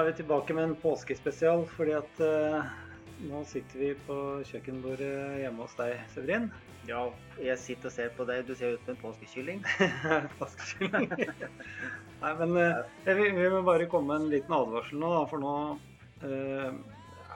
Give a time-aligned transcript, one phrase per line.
[0.00, 2.68] er vi tilbake med en påskespesial, fordi at uh,
[3.28, 4.16] nå sitter vi på
[4.48, 6.48] kjøkkenbordet hjemme hos deg, Severin.
[6.88, 7.02] Ja,
[7.42, 8.46] jeg sitter og ser på deg.
[8.48, 9.60] Du ser ut som en påskekylling.
[10.40, 11.12] Påskekylling.
[12.22, 15.44] Nei, men uh, vi, vi må bare komme med en liten advarsel nå, da, for
[15.44, 15.54] nå
[16.24, 16.72] uh,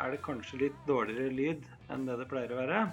[0.01, 2.85] er det kanskje litt dårligere lyd enn det det pleier å være.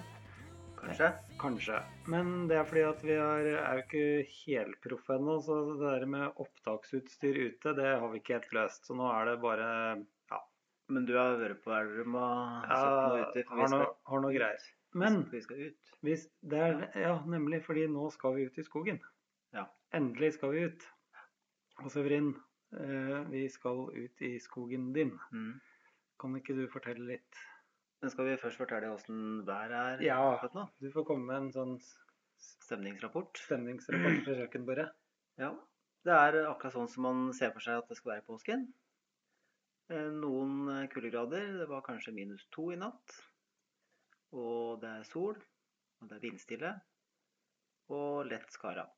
[0.82, 1.12] Kanskje?
[1.42, 1.80] Kanskje.
[2.06, 4.02] Men det er fordi at vi er, er jo ikke
[4.44, 8.86] helproffe ennå, så det der med opptaksutstyr ute, det har vi ikke helt løst.
[8.86, 9.66] Så nå er det bare
[10.30, 10.38] ja,
[10.94, 13.44] Men du har vært på Elverum og ja sett noe ute?
[13.48, 14.70] for vi har, har noe greier.
[15.02, 15.92] Men Vi skal ut.
[16.04, 19.00] hvis det er, ja, nemlig fordi nå skal vi ut i skogen.
[19.56, 19.66] Ja.
[19.96, 20.86] Endelig skal vi ut.
[21.82, 22.34] Og Severin,
[22.76, 25.16] eh, vi skal ut i skogen din.
[25.32, 25.54] Mm.
[26.20, 27.40] Kan ikke du fortelle litt?
[28.02, 30.22] Men skal vi først fortelle åssen været er Ja.
[30.80, 31.74] Du får komme med en sånn
[32.42, 33.38] Stemningsrapport.
[33.38, 34.88] stemningsrapport fra kjøkkenbordet.
[35.38, 35.52] Ja.
[36.02, 38.64] Det er akkurat sånn som man ser for seg at det skal være i påsken.
[39.92, 41.60] Eh, Noen eh, kuldegrader.
[41.60, 43.14] Det var kanskje minus to i natt.
[44.32, 45.38] Og det er sol.
[46.02, 46.72] Og det er vindstille.
[47.92, 48.88] Og lett skara.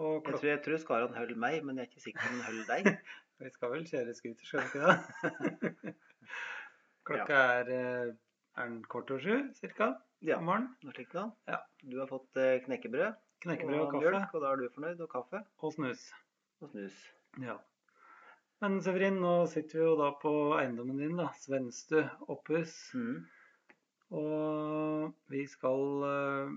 [0.00, 2.38] Og Jeg tror, jeg tror skaran holder meg, men jeg er ikke sikker på om
[2.38, 3.00] den holder deg.
[3.44, 5.94] vi skal vel kjøre scooter, skal vi ikke det?
[7.10, 8.12] Klokka er, eh,
[8.58, 11.32] er den kvart over sju, cirka, Ja, om morgenen.
[11.48, 11.58] Ja.
[11.82, 14.10] Du har fått eh, knekkebrød, Knekkebrød og og kaffe.
[14.10, 16.12] mjølk, og da er du fornøyd, og kaffe Og snus.
[16.60, 16.96] og snus.
[17.40, 17.56] Ja.
[18.60, 21.30] Men Severin, nå sitter vi jo da på eiendommen din, da.
[21.40, 22.74] Svenstu opphus.
[22.94, 23.24] Mm.
[24.10, 26.50] Og vi skal eh,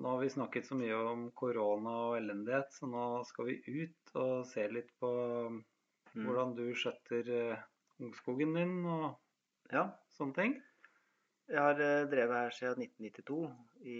[0.00, 4.14] Nå har vi snakket så mye om korona og elendighet, så nå skal vi ut
[4.16, 5.10] og se litt på
[6.10, 6.24] Mm.
[6.26, 7.58] hvordan du skjøtter eh,
[8.02, 9.12] ungskogen din og
[9.70, 9.84] Ja.
[10.18, 10.54] sånne ting.
[11.50, 13.40] Jeg har eh, drevet her siden 1992
[13.90, 13.98] i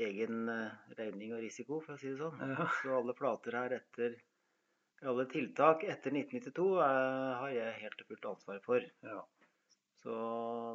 [0.00, 2.40] egen eh, regning og risiko, for å si det sånn.
[2.54, 2.66] Ja.
[2.80, 4.16] Så alle plater her etter
[5.08, 8.88] alle tiltak etter 1992 eh, har jeg helt og fullt ansvar for.
[9.06, 9.20] Ja.
[10.00, 10.16] Så,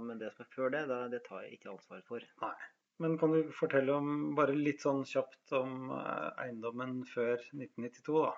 [0.05, 2.25] men det som er før det, det, det tar jeg ikke ansvar for.
[2.41, 2.55] Nei.
[3.01, 8.33] Men kan du fortelle om bare litt sånn kjapt om eh, eiendommen før 1992, da?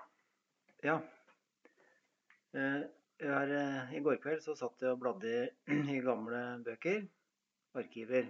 [0.92, 1.00] Ja.
[2.56, 5.46] Eh, Jeg I går kveld så satt jeg og bladde i,
[5.96, 7.06] i gamle bøker,
[7.82, 8.28] arkiver.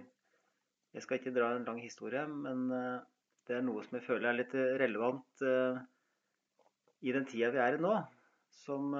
[0.94, 3.00] Jeg skal ikke dra en lang historie, men eh,
[3.48, 5.80] det er noe som jeg føler er litt eh, relevant eh,
[7.08, 7.94] i den tida vi er i nå.
[8.64, 8.94] Som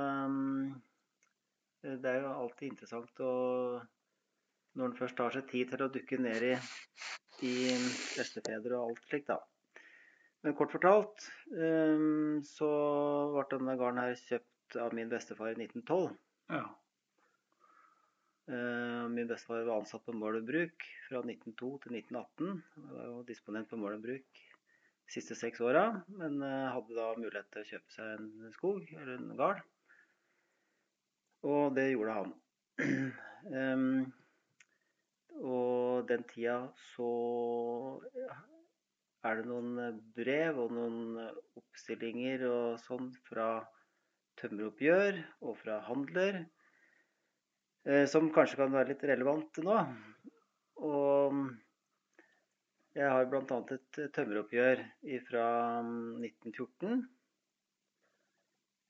[1.82, 3.32] Det er jo alltid interessant å
[4.78, 6.52] Når en først tar seg tid til å dukke ned i,
[7.48, 7.54] i
[8.14, 9.40] bestefedre og alt slikt, da.
[10.44, 11.24] Men kort fortalt
[12.46, 12.68] så
[13.34, 16.14] ble denne gården her kjøpt av min bestefar i 1912.
[16.54, 16.62] Ja.
[18.48, 22.62] Eh, Min bestefar var ansatt på Mål Bruk fra 1902 til 1918.
[22.76, 25.82] Jeg var jo disponent på Mål Bruk de siste seks åra,
[26.16, 29.60] men eh, hadde da mulighet til å kjøpe seg en skog, eller en gard.
[31.44, 32.36] Og det gjorde han.
[33.48, 34.02] Um,
[35.46, 36.56] og den tida
[36.90, 37.06] så
[39.22, 41.20] er det noen brev og noen
[41.60, 43.46] oppstillinger og sånn fra
[44.42, 46.57] tømmeroppgjør og fra handler eh,
[48.10, 49.76] som kanskje kan være litt relevant nå.
[50.88, 51.38] Og
[52.98, 53.58] jeg har bl.a.
[53.76, 54.80] et tømmeroppgjør
[55.28, 55.46] fra
[56.18, 57.02] 1914.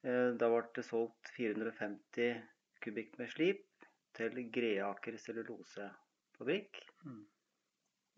[0.09, 2.39] Eh, Da ble det solgt 450
[2.85, 6.81] kubikk med slip til Greaker cellulosefabrikk.
[7.05, 7.25] Mm.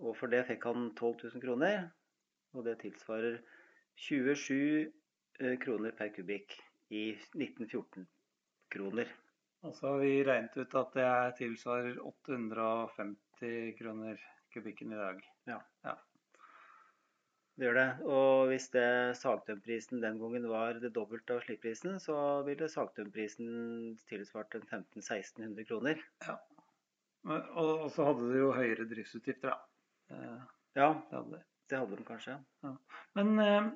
[0.06, 1.88] Og for det fikk han 12 000 kroner,
[2.54, 3.40] og det tilsvarer
[3.96, 4.54] 27
[5.40, 6.54] eh, kroner per kubikk
[6.90, 9.10] i 1914-kroner.
[9.66, 14.22] Og så har vi regnet ut at det er tilsvarer 850 kroner
[14.54, 15.18] kubikken i dag.
[15.50, 15.58] Ja.
[17.60, 17.88] Det gjør det.
[18.08, 18.86] Og hvis det
[19.20, 22.14] sagtømprisen den gangen var det dobbelte av slikprisen, så
[22.46, 26.00] ville sagtømprisen tilsvart 1500-1600 kroner.
[26.24, 26.38] Ja.
[27.28, 30.16] Og, så hadde de jo høyere driftsutgifter, da.
[30.16, 30.40] Eh,
[30.78, 31.42] Ja, Det hadde det.
[31.68, 32.38] det hadde de kanskje.
[33.18, 33.68] Men eh,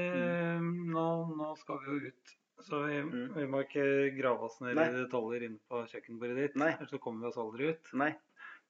[0.00, 0.60] eh,
[0.96, 1.06] nå,
[1.38, 2.34] nå skal vi jo ut,
[2.66, 3.34] så vi, Mm.
[3.36, 3.84] vi må ikke
[4.18, 6.56] grave oss ned i detaljer inne på kjøkkenbordet ditt.
[6.56, 6.72] Nei.
[6.90, 7.90] Så kommer vi oss aldri ut.
[7.94, 8.12] Nei.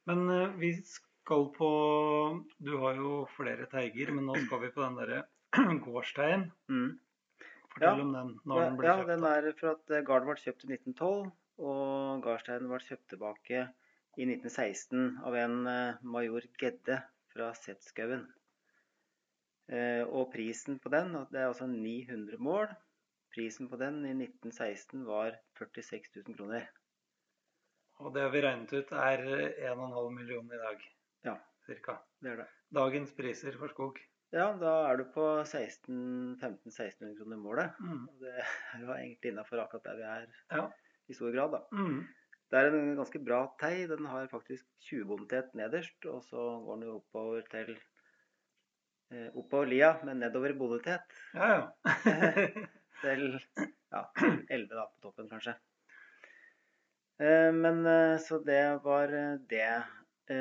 [0.06, 1.70] Men uh, vi skal på
[2.64, 5.23] Du har jo flere teiger, men nå skal vi på den derre
[5.87, 6.50] gårdsteien.
[6.69, 6.99] Mm.
[7.75, 8.05] Fortell Ja.
[8.05, 9.08] om den når den ble ja, kjøpt.
[9.12, 13.61] den er for at eh, garden ble kjøpt i 1912, og gardsteinen ble kjøpt tilbake
[14.19, 17.02] i 1916 av en eh, major Gedde
[17.35, 18.26] fra Setskauen.
[20.08, 22.70] Og prisen på den, det er altså 900 mål,
[23.38, 26.69] prisen på den i 1916 var 46 000 kroner.
[28.02, 29.25] Og det har vi regnet ut er
[29.70, 30.85] 1,5 millioner i dag.
[31.26, 31.35] Ja.
[31.67, 31.99] Cirka.
[32.23, 32.46] Det er det.
[32.75, 33.99] Dagens priser for skog.
[34.32, 37.81] Ja, da er du på 16 1500-1600 kroner målet.
[37.81, 38.05] Mm.
[38.20, 40.26] Det er jo egentlig innafor akkurat der vi er
[40.58, 40.67] Ja.
[41.08, 41.52] i stor grad.
[41.56, 41.61] da.
[41.73, 42.02] Mm.
[42.50, 43.87] Det er en ganske bra tei.
[43.88, 47.75] Den har faktisk 20 bonitet nederst, og så går den jo oppover til
[49.12, 51.19] eh, oppover lia, men nedover bonitet.
[51.35, 51.67] Ja, ja.
[53.02, 53.24] til
[53.94, 54.02] ja,
[54.50, 55.54] 11 da, på toppen, kanskje.
[57.18, 59.70] Eh, men eh, så det var eh, det.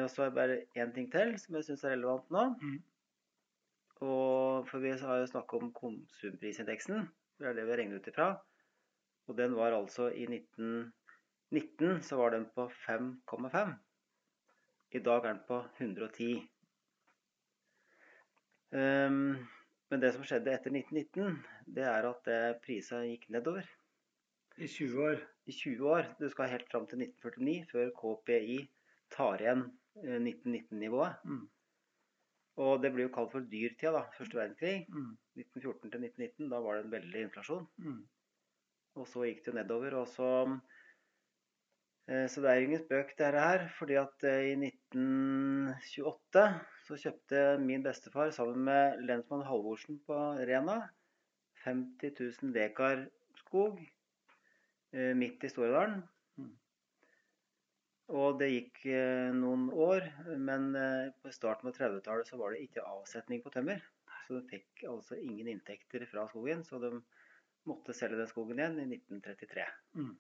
[0.01, 2.43] Og så er det bare én ting til som jeg syns er relevant nå.
[2.59, 2.79] Mm.
[4.03, 7.07] Og for vi har jo snakka om konsumprisindeksen.
[7.39, 8.27] Det er det vi har regnet ut ifra.
[9.27, 13.73] Og den var altså i 1919 så var den på 5,5.
[14.91, 16.29] I dag er den på 110.
[18.75, 19.47] Ehm,
[19.89, 21.37] men det som skjedde etter 1919,
[21.75, 22.31] det er at
[22.63, 23.67] prisene gikk nedover
[24.57, 25.21] I 20 år.
[25.47, 26.09] i 20 år.
[26.19, 28.57] Du skal helt fram til 1949 før KPI
[29.13, 29.63] tar igjen
[30.03, 31.21] eh, 1919-nivået.
[31.25, 31.45] Mm.
[32.57, 34.03] Og det blir jo kalt for dyrtida, da.
[34.17, 34.87] Første verdenskrig.
[34.89, 35.11] Mm.
[35.37, 36.49] 1914 til 1919.
[36.51, 37.67] Da var det en veldig inflasjon.
[37.85, 37.99] Mm.
[38.97, 39.97] Og så gikk det jo nedover.
[40.01, 40.29] Og så
[42.09, 43.67] eh, Så det er ingen spøk, det her.
[43.77, 46.47] fordi at eh, i 1928
[46.87, 50.15] så kjøpte min bestefar sammen med lensmann Halvorsen på
[50.47, 50.77] Rena
[51.65, 52.13] 50
[52.43, 53.01] 000 dekar
[53.41, 55.99] skog eh, midt i Storedalen.
[56.39, 56.53] Mm.
[58.15, 60.07] Og det gikk eh, noen år,
[60.39, 63.83] men eh, på starten av 30-tallet så var det ikke avsetning på tømmer.
[64.27, 66.93] Så de fikk altså ingen inntekter fra skogen, så de
[67.67, 69.67] måtte selge den skogen igjen i 1933.
[69.99, 70.15] Mm.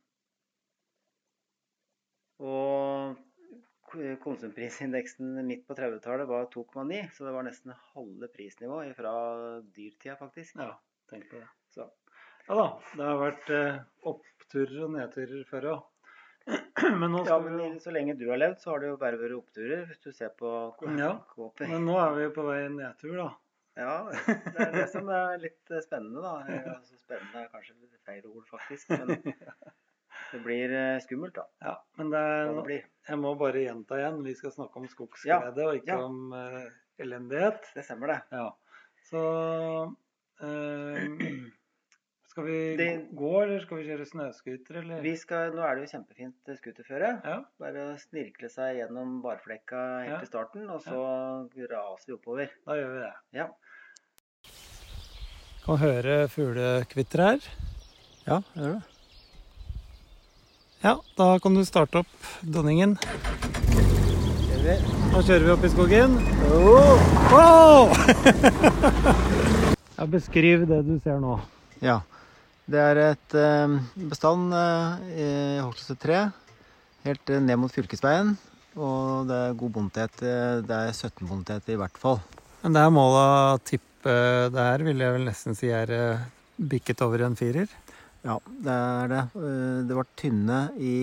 [2.47, 3.26] Og
[4.23, 9.13] konsumprisindeksen midt på 30-tallet var 2,9, så det var nesten halve prisnivå fra
[9.61, 10.57] dyrtida, faktisk.
[10.59, 10.73] Ja,
[11.11, 11.47] tenk på det.
[11.73, 11.87] Så
[12.47, 15.85] Ja da, det har vært eh, oppturer og nedturer før òg.
[17.01, 19.19] Men nå Ja, men vi så lenge du har levd, så har det jo bare
[19.19, 20.51] vært oppturer, hvis du ser på
[20.95, 21.17] Ja,
[21.73, 23.27] Men nå er vi jo på vei nedtur, da.
[23.77, 23.97] Ja,
[24.55, 26.37] det er det som er litt spennende, da.
[26.77, 28.89] Altså, spennende er kanskje litt feil ord, faktisk.
[28.95, 29.19] Men
[30.31, 31.45] det blir eh, skummelt, da.
[31.63, 32.23] Ja, men det
[32.55, 32.87] det blir.
[33.09, 34.23] jeg må bare gjenta igjen.
[34.25, 36.01] Vi skal snakke om skogsglede og ikke ja.
[36.03, 36.65] om uh,
[36.99, 37.69] elendighet.
[37.75, 38.19] Det stemmer, det.
[38.31, 38.49] Ja.
[39.09, 39.21] Så
[40.43, 41.05] uh,
[42.37, 44.99] Skal vi Det- gå, eller skal vi kjøre snøscooter, eller?
[45.01, 47.07] Vi skal, nå er det jo kjempefint scooterføre.
[47.25, 47.37] Ja.
[47.57, 50.19] Bare å snirkle seg gjennom barflekka helt Ja.
[50.21, 50.99] til starten, og så
[51.71, 52.51] raser vi oppover.
[52.67, 53.15] Da gjør vi det.
[53.39, 53.47] Ja.
[55.65, 57.49] Kan høre fuglekvitter her.
[58.27, 58.96] Ja, gjør det.
[60.81, 62.97] Ja, da kan du starte opp donningen.
[65.07, 65.21] Nå.
[65.23, 66.17] Kjører vi opp i skogen.
[66.53, 67.07] Oh!
[67.33, 67.95] Oh!
[69.97, 71.37] ja, beskriv det du ser nå.
[71.83, 72.01] Ja.
[72.67, 73.77] Det er et eh,
[74.11, 75.27] bestand eh, i
[75.63, 76.17] Hoksåset 3,
[77.07, 78.33] helt eh, ned mot fylkesveien.
[78.77, 80.23] Og det er god bondetet.
[80.27, 82.19] eh, Det er 17 bondetet i hvert fall.
[82.65, 84.17] Men det er målet å tippe
[84.53, 85.89] der, vil jeg vel nesten si er
[86.59, 87.71] bikket over en firer.
[88.27, 88.35] Ja,
[88.65, 89.23] det er det.
[89.39, 90.95] Eh, Det var tynne i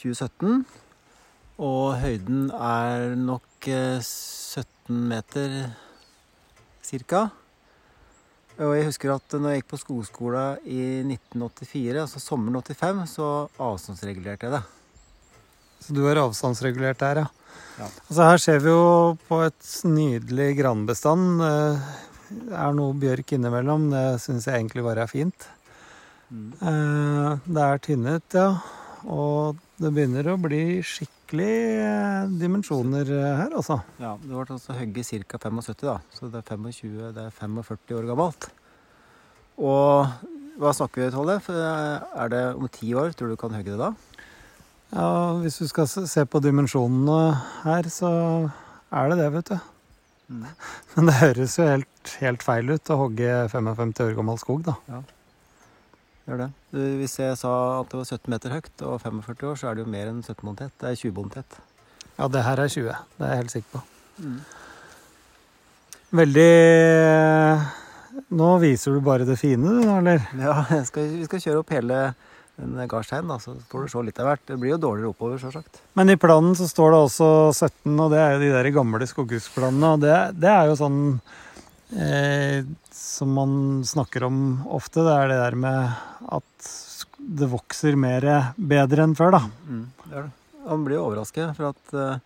[0.00, 0.64] 2017.
[1.60, 5.58] Og høyden er nok eh, 17 meter
[6.84, 7.26] cirka.
[8.54, 13.28] Og jeg husker at når jeg gikk på skogskolen i 1984, altså sommeren 85, så
[13.58, 14.62] avstandsregulerte jeg det.
[15.84, 17.30] Så du har avstandsregulert der, ja.
[17.78, 17.88] Ja.
[18.08, 21.42] Altså her ser vi jo på et nydelig granbestand.
[21.42, 21.92] Eh,
[22.34, 23.90] Det er noe bjørk innimellom.
[23.92, 25.44] Det syns jeg egentlig bare er fint.
[26.34, 28.48] Eh, Det er tynnet, ja.
[29.04, 33.80] Og det begynner å bli skikkelig eh, dimensjoner eh, her, altså.
[34.00, 35.38] Ja, det ble altså hogget ca.
[35.50, 35.98] 75, da.
[36.14, 38.48] Så det er 25, det er 45 år gammelt.
[39.60, 40.08] Og
[40.58, 41.50] hva snakker vi, om, Tollef?
[41.52, 43.12] Er det om ti år?
[43.14, 43.92] Tror du du kan hogge det da?
[44.94, 45.08] Ja,
[45.42, 48.10] hvis du skal se- på dimensjonene her, så
[48.94, 49.58] er det det, vet du.
[50.30, 50.44] Mm.
[50.96, 54.76] Men det høres jo helt, helt feil ut å hogge 55 år gammel skog, da.
[56.24, 56.50] Gjør det.
[57.02, 57.52] Hvis jeg sa
[57.82, 60.22] at det var 17 meter høyt og 45 år, så er det jo mer enn
[60.24, 60.72] 17 bondet.
[60.80, 61.58] Det er 20 bondet.
[62.16, 63.00] Ja, det her er 20.
[63.18, 63.82] Det er jeg helt sikker på.
[64.24, 64.38] Mm.
[66.14, 66.52] Veldig
[68.38, 70.22] Nå viser du bare det fine, du, eller?
[70.38, 72.14] Ja, skal, vi skal kjøre opp hele
[72.62, 74.42] en gardstein, da, så får du se litt av hvert.
[74.46, 75.80] Det blir jo dårligere oppover, sjølsagt.
[75.98, 79.08] Men i planen så står det også 17, og det er jo de der gamle
[79.10, 79.90] skoghusplanene.
[79.96, 81.00] Og det, det er jo sånn
[81.96, 85.04] eh, som man snakker om ofte.
[85.04, 85.94] Det er det der med
[86.34, 86.72] at
[87.24, 89.42] det vokser mer bedre enn før, da.
[89.68, 90.32] Mm, det er det.
[90.64, 92.20] Man blir jo overrasket, for at uh,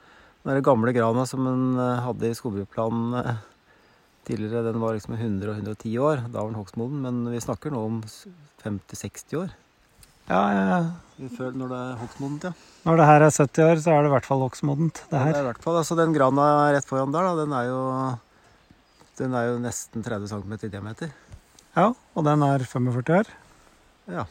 [0.45, 3.41] den der gamle grana som en eh, hadde i skogbruksplanen uh,
[4.29, 6.23] tidligere, den var liksom 100 og 110 år.
[6.29, 7.99] Da var den hogstmoden, men vi snakker nå om
[8.63, 9.57] 50-60 år.
[10.29, 10.79] Ja, ja.
[11.35, 12.53] Før når det er hogstmodent, ja.
[12.87, 15.03] Når det her er 70 år, så er det i hvert fall hogstmodent.
[15.09, 17.55] Det Ja, det er i hvert fall, altså Den grana rett foran der, da, den
[17.57, 17.81] er jo,
[19.19, 21.11] den er jo nesten 30 cm i diameter.
[21.77, 23.27] Ja, og den er 45 år.
[24.09, 24.25] Ja.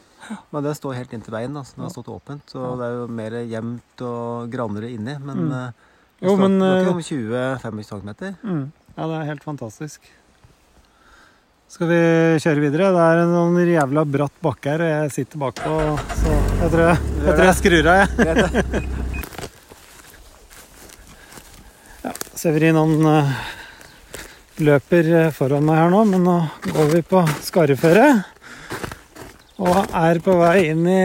[0.50, 2.42] Men det står helt inntil veien, da, så den har stått åpent.
[2.50, 5.14] Så det er jo mer jevnt og grannere inni.
[5.22, 5.52] Men Mm.
[5.52, 5.72] eh,
[6.20, 8.10] Jo, står men, nok eh, om 20-25 cm.
[8.42, 8.64] Mm.
[8.96, 10.00] Ja, det er helt fantastisk.
[11.68, 12.00] Skal vi
[12.40, 12.88] kjøre videre?
[12.96, 16.82] Det er en sånn jævla bratt bakke her, og jeg sitter bakpå, så jeg tror
[16.88, 18.08] jeg, jeg, tror jeg skrur av, jeg.
[22.04, 23.30] Ja, Severin han eh,
[24.62, 26.36] løper eh, foran meg her nå, men nå
[26.66, 28.08] går vi på skarreføre.
[29.58, 31.02] Og er på vei inn i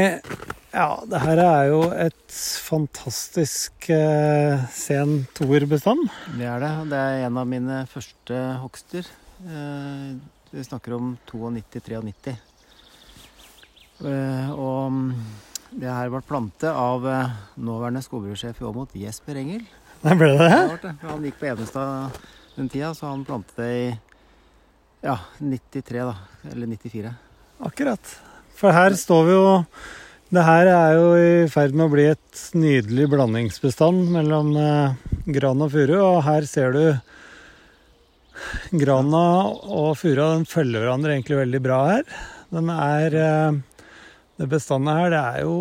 [0.73, 6.07] Ja, det her er jo et fantastisk eh, sen toerbestand.
[6.37, 6.71] Det er det.
[6.89, 9.09] Det er en av mine første hogster.
[9.45, 10.09] Eh,
[10.53, 12.35] vi snakker om 92-93.
[14.03, 15.09] Eh, og mm,
[15.77, 19.65] det her ble plante av eh, nåværende skogbrukssjef i Åmot, Jesper Engel.
[20.03, 20.95] Det ble det Det det.
[21.05, 22.17] Han gikk på Evenstad
[22.55, 23.85] den tida, så han plantet det i
[25.03, 26.15] ja, 93, da.
[26.51, 27.13] Eller 94.
[27.67, 28.15] Akkurat.
[28.55, 29.47] For her står vi jo
[30.33, 34.95] Det her er jo i ferd med å bli et nydelig blandingsbestand mellom eh,
[35.35, 36.85] gran og furu, og her ser du
[38.73, 39.25] Grana
[39.69, 42.17] og furua den følger hverandre egentlig veldig bra her.
[42.53, 43.61] Den er eh,
[44.41, 45.57] Det bestandet her, det er jo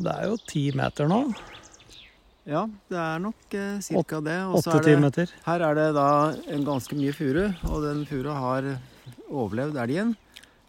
[0.00, 1.24] Det er jo ti meter nå.
[2.48, 4.36] Ja, det er nok eh, cirka det.
[4.56, 5.32] Åtte-ti meter.
[5.44, 6.06] Her er det da
[6.54, 8.70] en ganske mye furu, og den furua har
[9.28, 10.14] overlevd elgen.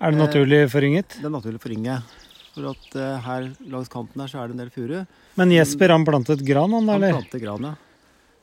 [0.02, 1.16] Er det naturlig forynget?
[1.22, 2.18] Det er naturlig forynget.
[2.52, 4.98] For at eh, her langs kanten her så er det en del furu.
[5.40, 7.74] Men Jesper han plantet gran, han da, Han plantet gran, ja.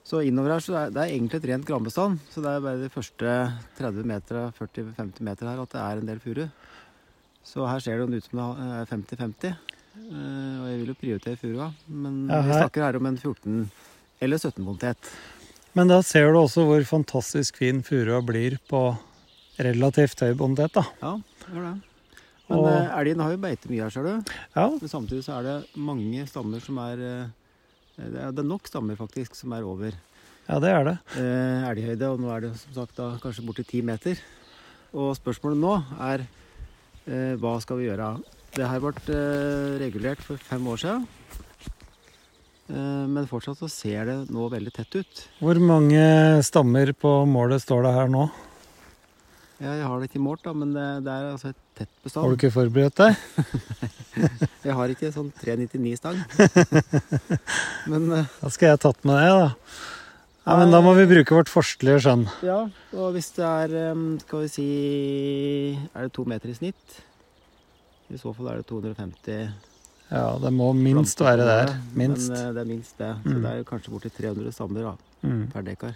[0.09, 2.23] Så innover her så er det er egentlig et rent granbestand.
[2.33, 3.33] Så det er bare de første
[3.77, 6.47] 30-40-50 meter her at det er en del furu.
[7.45, 9.59] Så her ser det ut som det er 50-50.
[9.99, 11.73] Eh, Og jeg vil jo prioritere furua.
[11.89, 13.71] Men Ja, vi snakker her om en 14
[14.21, 15.11] eller 17 bontet.
[15.75, 18.97] Men da ser du også hvor fantastisk fin furua blir på
[19.59, 20.83] relativt høy bondet, da.
[21.03, 21.13] Ja,
[21.45, 21.83] det gjør det.
[22.49, 24.25] Men Og- eh, elgen har jo beite mye her, ser du.
[24.57, 27.27] Ja, Men samtidig så er det mange stammer som er eh,
[27.99, 29.93] Det er det er nok stammer faktisk som er over
[30.49, 30.99] ja det er det.
[31.17, 34.17] eh, elghøyde, og nå er det som sagt da kanskje borti ti meter.
[34.95, 36.21] Og spørsmålet nå er
[37.07, 38.23] eh, hva skal vi gjøre?
[38.57, 41.07] Det her ble eh, regulert for fem år siden.
[42.69, 45.25] Eh, men fortsatt så ser det nå veldig tett ut.
[45.41, 46.03] Hvor mange
[46.45, 48.29] stammer på målet står det her nå?
[49.59, 52.31] Ja, jeg har det ikke målt, da, men det, det er altså et tett Har
[52.31, 53.17] du ikke forberedt deg?
[54.69, 56.19] Jeg har ikke sånn 399-stang.
[57.91, 59.49] men eh, Da skal jeg tatt med det, da.
[60.49, 62.25] Ja, Men da må vi bruke vårt forstelige skjønn.
[62.47, 62.61] Ja,
[62.97, 63.75] og hvis det er
[64.23, 64.69] Skal vi si
[65.93, 67.03] Er det to meter i snitt?
[68.11, 69.51] I så fall er det 250
[70.11, 71.75] Ja, det må minst være der.
[71.95, 72.31] Minst.
[72.33, 73.11] Men eh, det er minst det.
[73.25, 73.43] Så Mm.
[73.43, 75.51] det er kanskje borti 300 stammer Mm.
[75.53, 75.95] per dekar.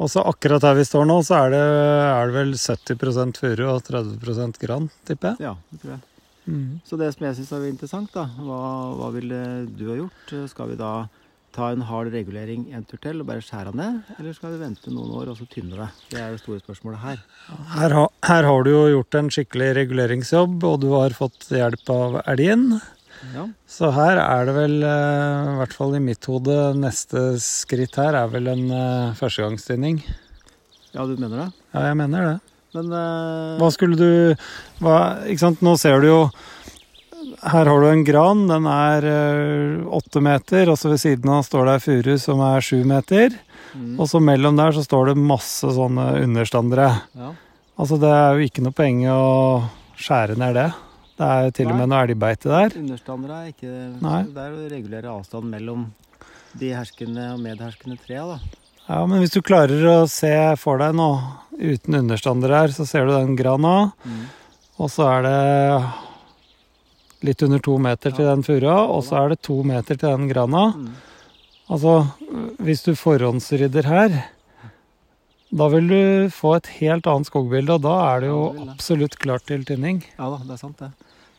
[0.00, 3.64] Og så akkurat der vi står nå, så er det, er det vel 70% furu
[3.68, 5.40] og 30% gran, tipper jeg.
[5.40, 6.00] Ja, det tror jeg.
[6.48, 6.80] Mm.
[6.84, 8.60] Så det som jeg syns er interessant, da, hva,
[8.96, 10.48] hva ville du ha gjort?
[10.50, 11.08] Skal vi da
[11.54, 14.60] ta en hard regulering en tur til og bare skjære den ned, eller skal vi
[14.62, 15.88] vente noen år og så tynne det?
[16.12, 17.20] Det er det store spørsmålet her.
[17.74, 21.94] Her, ha, her har du jo gjort en skikkelig reguleringsjobb, og du har fått hjelp
[21.94, 22.68] av elgen.
[23.34, 27.98] Ja, Så her er det vel, eh, i hvert fall i mitt hode, neste skritt
[28.00, 30.00] her er vel en eh, førstegangstynning.
[30.94, 31.50] ja du mener det?
[31.74, 32.38] Ja, jeg mener det.
[32.74, 33.58] Men uh...
[33.58, 34.10] Hva skulle du
[34.78, 36.20] hva, Ikke sant, nå ser du jo
[37.42, 38.42] Her har du en gran.
[38.50, 42.40] Den er eh, åtte meter, og så ved siden av står det ei furu som
[42.44, 43.32] er sju meter.
[43.74, 46.90] mm, Og så mellom der så står det masse sånne understandere.
[47.16, 47.32] ja.
[47.80, 49.20] Altså det er jo ikke noe poeng å
[49.96, 50.66] skjære ned det.
[51.16, 52.74] Det er til og med noe elgbeite der.
[52.76, 53.70] Understandere er ikke
[54.04, 54.18] Nei.
[54.28, 55.86] Det er å regulere avstanden mellom
[56.60, 58.38] de herskende og medherskende trea, da.
[58.90, 61.08] Ja, men hvis du klarer å se for deg nå,
[61.56, 64.24] uten understandere her, så ser du den grana, Mm.
[64.76, 65.84] og så er det
[67.26, 70.28] litt under to meter til den furua, og så er det to meter til den
[70.30, 70.70] grana.
[70.76, 70.90] Mm.
[71.70, 71.94] Altså,
[72.58, 74.16] hvis du forhåndsrydder her,
[75.50, 76.02] da vil du
[76.34, 80.02] få et helt annet skogbilde, og da er det jo absolutt klart til tynning.
[80.18, 80.90] Ja da, det er sant, det.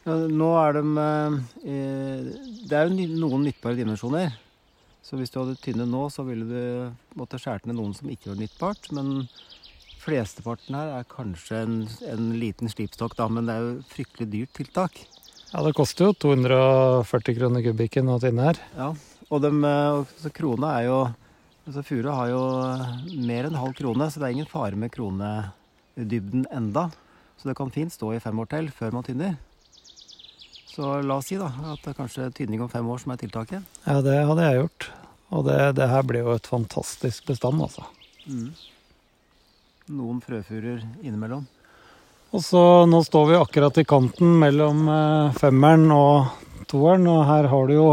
[0.03, 2.23] Nå er de eh,
[2.65, 4.33] Det er jo noen nyttbare dimensjoner.
[5.05, 8.31] Så hvis du hadde tynnet nå, så ville du måtte skjært ned noen som ikke
[8.31, 8.89] var nyttbart.
[8.97, 9.27] Men
[10.01, 11.75] flesteparten her er kanskje en,
[12.09, 13.29] en liten slipstokk, da.
[13.29, 15.03] Men det er jo fryktelig dyrt tiltak.
[15.51, 18.59] Ja, det koster jo 240 kroner kubikken å tynne her.
[18.77, 18.93] Ja,
[19.27, 20.99] og dem, eh, så krona er jo
[21.67, 22.41] altså Furu har jo
[23.27, 26.89] mer enn halv krone, så det er ingen fare med kronedybden enda.
[27.37, 29.37] Så det kan fint stå i fem år til før man tynner.
[30.71, 33.19] Så la oss si da, at det er kanskje tynning om fem år som er
[33.19, 33.63] tiltaket.
[33.85, 34.91] Ja, det hadde jeg gjort.
[35.31, 37.83] Og det, det her blir jo et fantastisk bestand, altså.
[39.91, 41.43] Noen frøfurer innimellom.
[42.31, 47.49] Og så nå står vi akkurat i kanten mellom eh, femmeren og toeren, og her
[47.51, 47.89] har du jo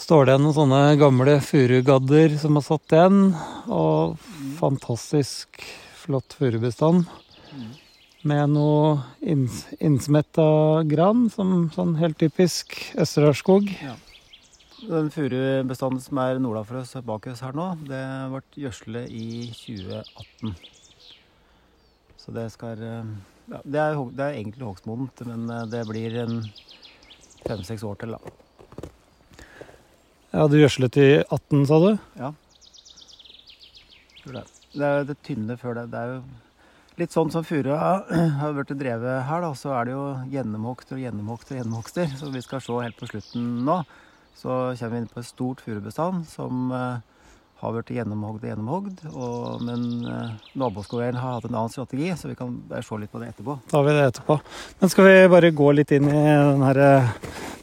[0.00, 3.34] Står det noen sånne gamle furugadder som har satt igjen,
[3.68, 4.14] og
[4.56, 5.60] fantastisk
[6.00, 7.04] flott furubestand.
[8.24, 10.48] Med noe inns innsmetta
[10.88, 13.68] gran, som sånn helt typisk Østerdalsskog.
[14.88, 20.79] Den furubestanden som er nordafor oss bak oss her nå, det ble gjødslet i 2018.
[22.20, 23.14] Så det skal eh,
[23.50, 26.36] ja, det, er, det er egentlig hogstmodent, men eh, det blir en
[27.46, 28.90] fem-seks år til, da.
[30.30, 31.90] Ja, du gjødslet i 18, sa du?
[32.20, 32.30] Ja.
[34.20, 34.44] Det.
[34.70, 35.88] Det er jo det tynne før det.
[35.90, 36.20] Det er jo
[37.00, 37.78] litt sånn som furua
[38.12, 39.50] har blitt drevet her, da.
[39.58, 42.12] Så er det jo gjennomhogster og gjennomhogster og gjennomhogster.
[42.20, 43.80] Så vi skal se helt på slutten nå.
[44.38, 47.09] Så kommer vi inn på et stort furubestand som eh,
[47.60, 49.02] har blitt gjennomhogd og gjennomhogd.
[49.10, 53.12] Og, men eh, naboskogeieren har hatt en annen strategi, så vi kan bare se litt
[53.12, 53.58] på det etterpå.
[53.70, 54.38] Da har vi det etterpå.
[54.80, 56.90] Men skal vi bare gå litt inn i den herre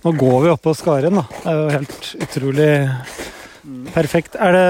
[0.04, 1.24] Nå går vi oppå skaren, da.
[1.42, 2.68] Det er jo helt utrolig
[3.96, 4.38] perfekt.
[4.38, 4.66] Er det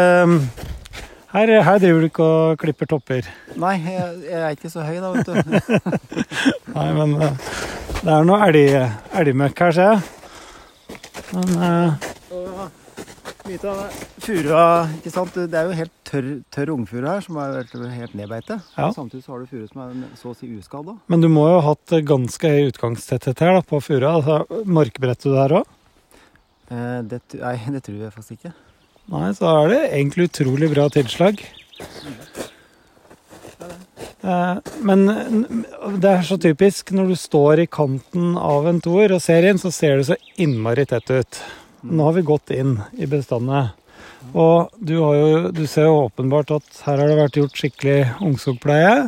[1.34, 3.28] her, her driver du ikke og klipper topper?
[3.60, 5.34] Nei, jeg, jeg er ikke så høy da, vet du.
[6.78, 7.50] Nei, men eh,
[8.00, 10.00] det er noe elgmøkk her, ser jeg.
[11.36, 12.08] Men eh,
[13.48, 14.08] Mye av det.
[14.26, 14.64] Furua,
[14.98, 15.38] ikke sant?
[15.48, 18.58] Det er jo helt tørr, tørr ungfuru her, som er helt, helt nedbeite.
[18.76, 18.90] Ja.
[18.96, 20.90] Samtidig så har du furu som er så å si uskadd.
[21.08, 24.18] Men du må jo ha hatt ganske høy utgangstetthet her da, på furua.
[24.20, 25.70] Altså, Markbrettet du der òg?
[26.68, 28.52] Eh, det, nei, det tror jeg faktisk ikke.
[29.14, 31.40] Nei, så er det egentlig utrolig bra tilslag.
[34.28, 35.06] Eh, Men
[36.04, 36.92] det er så typisk.
[36.92, 40.20] Når du står i kanten av en toer og ser inn, så ser det så
[40.36, 41.40] innmari tett ut.
[41.88, 43.72] Nå har vi gått inn i bestandene.
[44.36, 48.00] Og du, har jo, du ser jo åpenbart at her har det vært gjort skikkelig
[48.28, 49.08] ungskogpleie.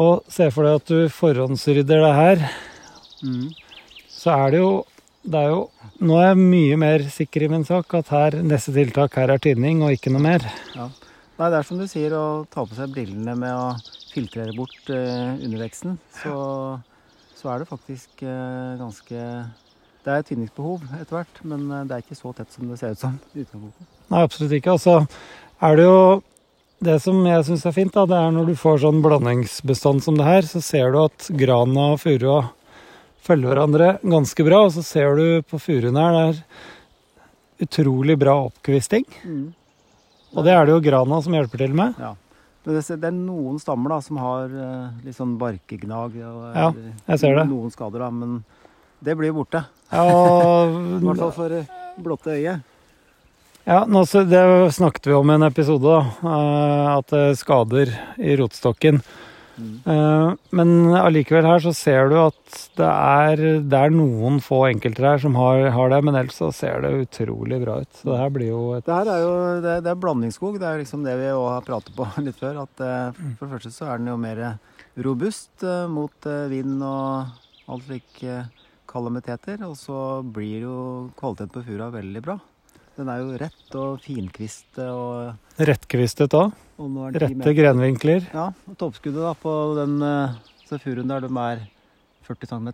[0.00, 2.46] Og se for deg at du forhåndsrydder det her,
[4.10, 4.72] så er det jo
[5.20, 5.64] det er jo,
[6.00, 9.42] Nå er jeg mye mer sikker i min sak at her, neste tiltak her er
[9.42, 10.46] tynning og ikke noe mer.
[10.72, 13.74] Nei, det er som du sier, å ta på seg brillene med å
[14.14, 16.34] filtrere bort eh, underveksten, så,
[17.36, 19.26] så er det faktisk eh, ganske
[20.04, 22.94] Det er tynningsbehov etter hvert, men eh, det er ikke så tett som det ser
[22.96, 23.18] ut som.
[24.10, 24.72] Nei, absolutt ikke.
[24.76, 24.94] Og så
[25.66, 26.00] er det jo
[26.80, 30.16] Det som jeg syns er fint, da, det er når du får sånn blandingsbestand som
[30.16, 32.38] det her, så ser du at grana og furua
[33.20, 34.62] følger hverandre ganske bra.
[34.64, 39.04] Og så ser du på furuen her, det er utrolig bra oppkvisting.
[40.32, 42.00] Og det er det jo grana som hjelper til med.
[42.00, 46.70] Men det, det er noen stammer da som har eh, litt sånn barkegnag og Ja,
[47.12, 47.44] jeg ser det.
[47.52, 48.40] noen skader, da, men
[49.00, 49.64] det blir borte.
[49.90, 50.04] Ja,
[50.66, 52.66] I hvert fall for eh, blotte øyet.
[53.66, 54.44] ja nå, det
[54.76, 56.30] snakket vi om i en episode, da.
[56.30, 59.02] eh, At det skader i rotstokken.
[59.60, 60.38] Mm.
[60.56, 65.34] Men allikevel her så ser du at det er, det er noen få enkelttrær som
[65.36, 67.90] har, har det, men ellers så ser det utrolig bra ut.
[67.98, 69.34] Så det her blir jo et Det her er jo
[69.66, 70.56] det, det er blandingsskog.
[70.62, 72.62] Det er liksom det vi òg har pratet på litt før.
[72.64, 74.40] At eh, for det første så er den jo mer
[75.04, 78.48] robust eh, mot eh, vind og alt slik eh,
[78.90, 79.60] kalamiteter.
[79.66, 80.78] Og så blir jo
[81.20, 82.38] kvaliteten på furua veldig bra.
[82.98, 86.56] Den er jo rett og finkvistet og, rettkvistet òg.
[87.16, 88.26] Rette grenvinkler.
[88.34, 90.34] Ja, og toppskuddet da på den eh,
[90.82, 91.62] furuen der de er
[92.28, 92.68] 40 cm.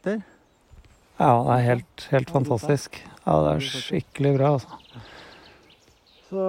[1.16, 2.98] Ja, det er helt, helt fantastisk.
[3.22, 5.04] Ja, det er skikkelig bra, altså.
[6.26, 6.44] Så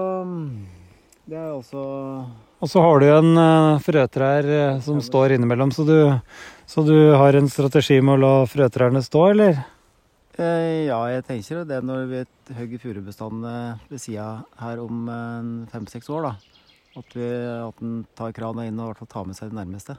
[1.30, 1.82] det er også
[2.63, 5.97] Og så har du jo en uh, frøtrær eh, som står innimellom, så du,
[6.67, 9.63] så du har en strategi med å la frøtrærne stå, eller?
[10.38, 12.19] Eh, ja, jeg tenker det når vi
[12.60, 14.27] hogger furubestandene ved sida
[14.62, 16.34] her om eh, fem-seks år, da.
[16.97, 17.25] At, vi,
[17.62, 19.95] at en tar krana inn og i hvert fall tar med seg det nærmeste.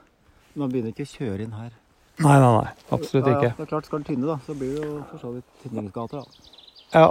[0.59, 1.71] Man begynner ikke å kjøre inn her.
[2.19, 2.71] Nei, nei, nei.
[2.91, 3.51] Absolutt Ja, ja, ikke.
[3.55, 6.23] det er klart Skal den tynne, da, så blir det jo for så vidt tynningsgater.
[6.25, 6.55] da.
[6.91, 7.05] Ja,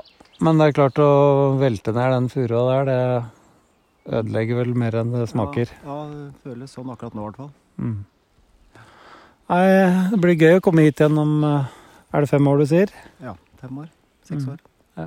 [0.44, 1.08] men det er klart å
[1.60, 5.72] velte ned den furua der, det ødelegger vel mer enn det smaker.
[5.84, 7.50] Ja, ja, det føles sånn akkurat nå, i hvert fall.
[7.80, 7.98] Mm.
[9.48, 9.66] Nei,
[10.12, 11.68] det blir gøy å komme hit igjen om eh,
[12.12, 12.92] Er det fem år du sier?
[13.24, 13.88] Ja, fem år.
[14.28, 14.52] Seks Mm.
[14.54, 14.58] år.
[14.96, 15.06] Ja.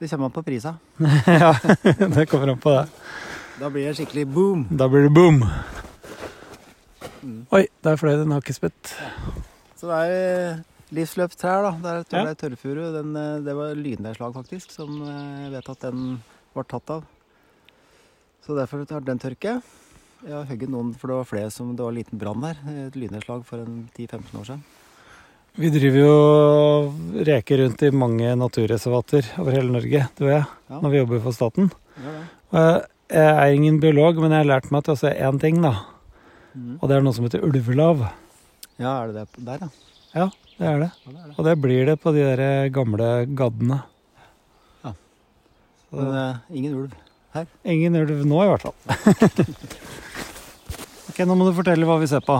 [0.00, 0.74] Det kommer an på prisa.
[1.42, 1.52] ja,
[2.16, 2.86] det kommer an på det.
[3.60, 4.64] Da blir det skikkelig boom.
[4.70, 5.42] Da blir det boom.
[7.24, 7.42] Mm.
[7.56, 8.94] Oi, der fløy det en hakkespett.
[9.80, 10.62] Så det er eh,
[10.96, 11.72] livsløpstrær, da.
[11.84, 12.24] Det er, Ja.
[12.24, 12.82] det er tørrfuru.
[12.96, 16.22] Den, eh, Det var lynnedslag, faktisk, som jeg vet at den
[16.56, 17.04] var tatt av.
[18.44, 19.58] Så derfor har den tørke.
[20.24, 22.56] Jeg har hogget noen, for det var flere som det var en liten brann her.
[22.86, 24.62] Et lynnedslag for en 10-15 år siden.
[25.60, 30.46] Vi driver jo og reker rundt i mange naturreservater over hele Norge, du og jeg,
[30.70, 30.78] Ja.
[30.82, 31.68] når vi jobber for staten.
[32.02, 32.14] Ja,
[32.54, 32.80] ja.
[33.14, 35.74] Jeg er ingen biolog, men jeg har lært meg til å se én ting, da.
[36.56, 36.78] Mm.
[36.80, 38.02] Og det er noe som heter ulvelav.
[38.80, 39.68] Ja, er det det der, ja?
[40.14, 40.26] Ja,
[40.58, 40.90] det er det.
[41.04, 41.34] Det er det.
[41.38, 43.82] Og det blir det på de der gamle gaddene.
[44.84, 44.94] Ja.
[45.90, 46.92] Så Men eh, ingen ulv.
[47.34, 47.46] her?
[47.64, 48.74] ingen ulv nå, i hvert fall.
[51.14, 52.34] ok, nå må du fortelle hva vi ser på.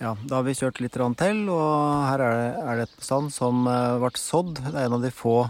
[0.00, 3.28] Ja, da har vi kjørt litt til, og her er det, er det et bestand
[3.32, 4.62] som eh, ble sådd.
[4.64, 5.42] Det er en av de få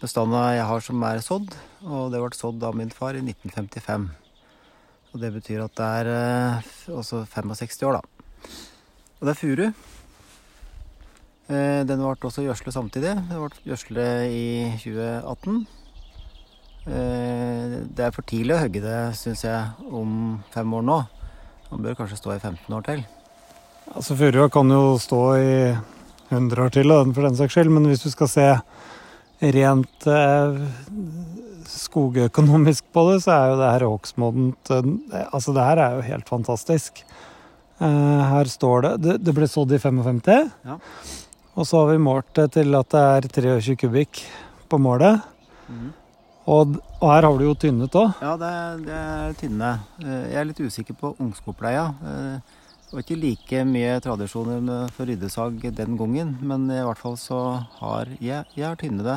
[0.00, 1.52] bestandene jeg har som er sådd,
[1.84, 4.08] og det ble sådd av min far i 1955.
[5.12, 8.48] Og det betyr at det er eh, også 65 år, da.
[9.20, 9.66] Og det er furu.
[11.52, 13.12] Eh, Den ble også gjødslet samtidig.
[13.28, 14.46] Det ble gjødslet i
[14.80, 15.60] 2018.
[16.88, 20.98] Eh, Det er for tidlig å hogge det, syns jeg, om fem år nå.
[21.72, 23.04] Man bør kanskje stå i 15 år til.
[23.94, 25.52] Altså, Furua kan jo stå i
[26.30, 28.46] 100 år til, for den saks skyld, men hvis du skal se
[29.56, 30.60] rent eh,
[31.70, 36.06] skogøkonomisk på det, så er jo det her hogstmodent eh, Altså, det her er jo
[36.08, 37.02] helt fantastisk.
[37.80, 40.78] Eh, her står det Det, det ble sådd i 55, Ja.
[41.56, 43.28] og så har vi målt det til at det er
[43.60, 44.22] 23 kubikk
[44.68, 45.22] på målet.
[46.46, 48.12] Og, og her har du jo tynnet òg.
[48.22, 48.50] Ja, det
[48.86, 49.70] det er tynne.
[50.02, 51.88] Eh, Jeg er litt usikker på ungskogpleia.
[52.06, 52.38] Eh,
[52.86, 57.40] Det var ikke like mye tradisjoner for ryddesag den gangen, men i hvert fall så
[57.80, 59.16] har jeg, jeg har tynnet det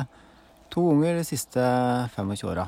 [0.74, 1.62] to ganger de siste
[2.16, 2.66] 25 åra.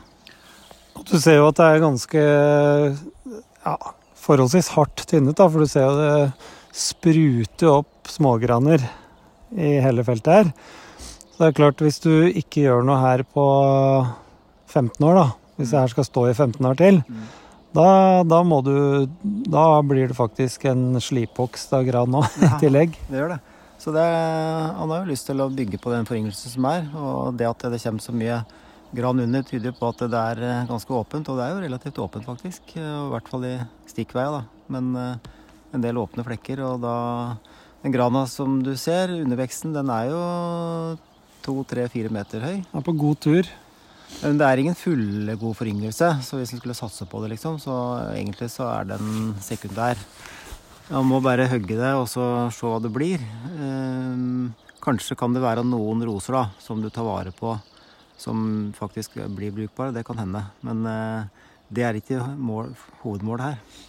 [1.02, 3.74] Du ser jo at det er ganske ja,
[4.22, 6.32] forholdsvis hardt tynnet, da, for du ser jo det
[6.70, 8.86] spruter opp smågraner
[9.58, 10.52] i hele feltet her.
[11.34, 13.44] Så det er klart, hvis du ikke gjør noe her på
[14.72, 17.00] 15 år, da, hvis det her skal stå i 15 år til,
[17.72, 17.86] da,
[18.28, 18.74] da må du
[19.48, 22.58] Da blir det faktisk en sliphogst av gran nå, i Ja.
[22.60, 22.96] tillegg.
[23.08, 23.40] Det gjør det.
[23.82, 24.02] Så det,
[24.78, 26.84] han har jo lyst til å bygge på den foryngelsen som er.
[26.94, 28.36] Og det at det kommer så mye
[28.94, 31.30] gran under, tyder på at det er eh, ganske åpent.
[31.32, 32.76] Og det er jo relativt åpent, faktisk.
[32.76, 33.54] eh, I hvert fall i
[33.90, 34.42] stikkveia, da.
[34.70, 35.32] Men eh,
[35.74, 36.60] en del åpne flekker.
[36.68, 36.94] Og da
[37.82, 40.20] Den grana som du ser, underveksten, den er jo
[41.42, 42.60] to, tre, fire meter høy.
[42.70, 43.48] Er på god tur.
[44.20, 47.74] Men det er ingen fullgod foryngelse, så hvis en skulle satse på det, liksom, så
[48.12, 49.98] egentlig så er den sekundær.
[50.92, 53.22] Man må bare hogge det og så se hva det blir.
[53.56, 57.54] Ehm, kanskje kan det være noen roser da, som du tar vare på,
[58.20, 59.94] som faktisk blir brukbare.
[59.96, 60.44] Det kan hende.
[60.66, 63.80] Men eh, det er ikke mål, hovedmålet her.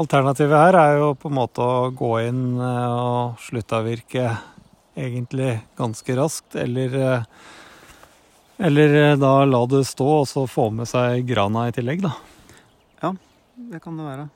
[0.00, 4.28] Alternativet her er jo på en måte å gå inn eh, og sluttavvirke
[5.00, 7.24] egentlig ganske raskt, eller eh,
[8.60, 12.12] Eller eh, da la det stå og så få med seg grana i tillegg, da.
[13.00, 13.14] Ja,
[13.72, 14.28] Det kan det være.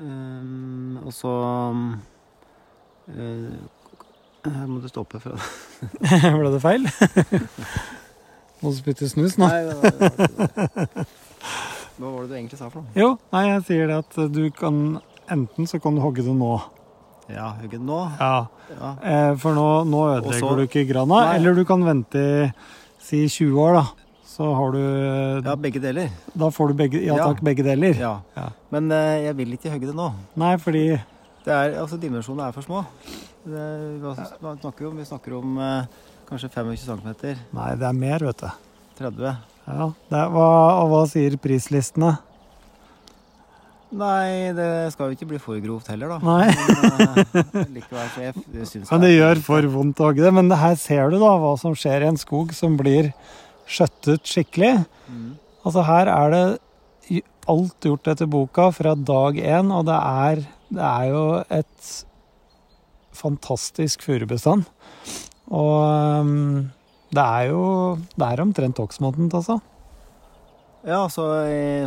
[0.00, 1.30] Um, og så
[1.70, 1.84] um,
[4.46, 5.20] Her må du stoppe.
[5.22, 5.36] For
[6.40, 6.88] Ble det feil?
[8.62, 9.46] Må du spytte snus nå?
[9.46, 11.10] Nei, det var, det var,
[12.00, 12.94] Hva var det du egentlig sa for noe?
[12.96, 14.80] Jo, nei, jeg sier det at du kan
[15.32, 16.54] Enten så kan du hogge det nå.
[17.32, 18.00] Ja, hugget nå.
[18.20, 18.90] Ja, Ja.
[19.02, 21.20] eh, For nå, nå ødelegger Også, du ikke grana.
[21.24, 21.36] Nei.
[21.36, 22.52] Eller du kan vente i
[23.02, 23.86] si 20 år, da.
[24.36, 24.80] Så har du
[25.48, 26.10] ja, begge deler.
[26.36, 27.94] Da får du begge, ja takk, begge deler.
[27.98, 28.20] Ja.
[28.36, 28.48] Ja.
[28.70, 30.10] Men eh, jeg vil ikke hugge det nå.
[30.36, 31.00] Nei, fordi
[31.46, 32.84] Det er, altså Dimensjonene er for små.
[33.46, 33.64] Det,
[34.02, 34.96] hva, hva snakker vi om?
[34.98, 35.84] Vi snakker om eh,
[36.28, 37.36] kanskje 25 cm.
[37.54, 38.48] Nei, det er mer, vet du.
[38.98, 39.36] 30.
[39.66, 40.48] Ja, det er, hva,
[40.82, 42.16] og hva sier prislistene?
[43.96, 46.18] Nei, det skal jo ikke bli for grovt heller, da.
[46.20, 46.50] Nei.
[46.52, 47.80] Men, eh,
[48.20, 50.32] jeg Men det gjør for vondt å hogge det.
[50.36, 53.12] Men her ser du da hva som skjer i en skog som blir
[53.66, 54.74] skjøttet skikkelig.
[55.08, 55.30] Mm.
[55.66, 56.44] Altså her er det
[57.46, 60.42] alt gjort etter boka fra dag én, og det er,
[60.74, 61.90] det er jo et
[63.16, 64.66] fantastisk furubestand.
[65.46, 65.76] Og
[66.26, 66.66] um,
[67.14, 67.62] det er jo
[68.18, 69.60] Det er omtrent hogstmodent, altså.
[70.86, 71.24] Ja, så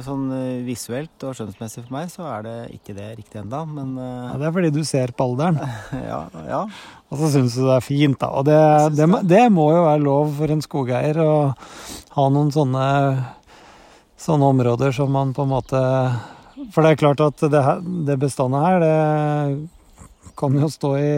[0.03, 3.93] sånn eh, visuelt og skjønnsmessig for meg, så er det ikke det riktig enda, men
[3.95, 5.55] Ja, eh, det er fordi du ser på alderen.
[6.11, 6.17] ja,
[6.49, 6.59] ja.
[7.07, 8.27] Og så syns du det er fint, da.
[8.35, 8.57] Og det,
[8.97, 9.45] det, det.
[9.55, 11.31] må- jo være lov for en skogeier å
[12.17, 12.83] ha noen sånne,
[14.19, 15.79] sånne områder som man på en måte
[16.75, 17.81] For det er klart at det, her-
[18.11, 21.11] det bestandet her, det kan jo stå i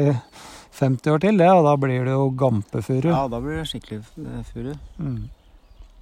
[0.78, 3.10] 50 år til, det, og da blir det jo gampefuru.
[3.10, 4.04] ja, da blir det skikkelig
[4.54, 4.76] furu.
[5.02, 5.24] Mm.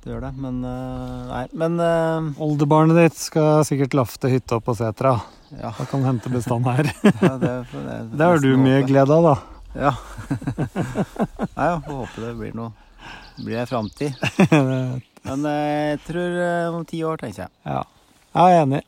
[0.03, 4.75] Det gjør det, men eh, Nei, men eh, Oldebarnet ditt skal sikkert lafte hytta på
[4.79, 5.17] setra.
[5.51, 5.73] Ja.
[5.77, 6.87] Da kan hente bestand her.
[7.25, 9.35] ja det, det, Det har du mye glede av, da.
[9.75, 9.91] Ja.
[11.57, 12.71] Nei, ja, får håpe det blir noe
[13.39, 14.17] blir ei framtid.
[15.23, 16.33] Men eh, jeg tror
[16.75, 17.51] om ti år, tenker jeg.
[17.63, 17.83] Ja,
[18.35, 18.81] jeg er enig.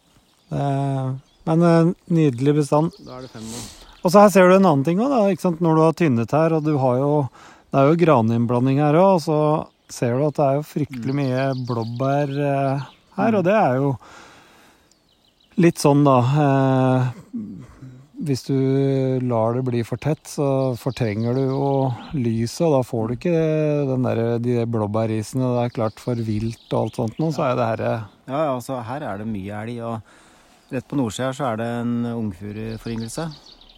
[0.51, 1.11] Det-
[1.47, 2.91] Men en nydelig bestand.
[3.07, 3.63] Da er det fem år.
[4.03, 5.21] Og så her ser du en annen ting òg, da.
[5.31, 5.61] Ikke sant?
[5.63, 7.11] Når du har tynnet her, og du har jo
[7.71, 9.37] Det er jo graninnblanding her òg, og så
[9.93, 12.85] ser du at det er jo fryktelig mye blåbær eh,
[13.17, 13.91] her, og det er jo
[15.61, 17.09] litt sånn, da eh,
[18.21, 18.55] hvis du
[19.25, 20.47] lar det bli for tett, så
[20.79, 21.69] fortrenger du jo
[22.13, 23.37] lyset, og da får du ikke
[23.89, 25.53] den der, de blåbærisene.
[25.55, 27.93] Det er klart for vilt og alt sånt nå, så er det herre
[28.29, 29.81] Ja, ja, altså her er det mye elg.
[29.89, 33.27] Og rett på nordsida så er det en ungfuruforyngelse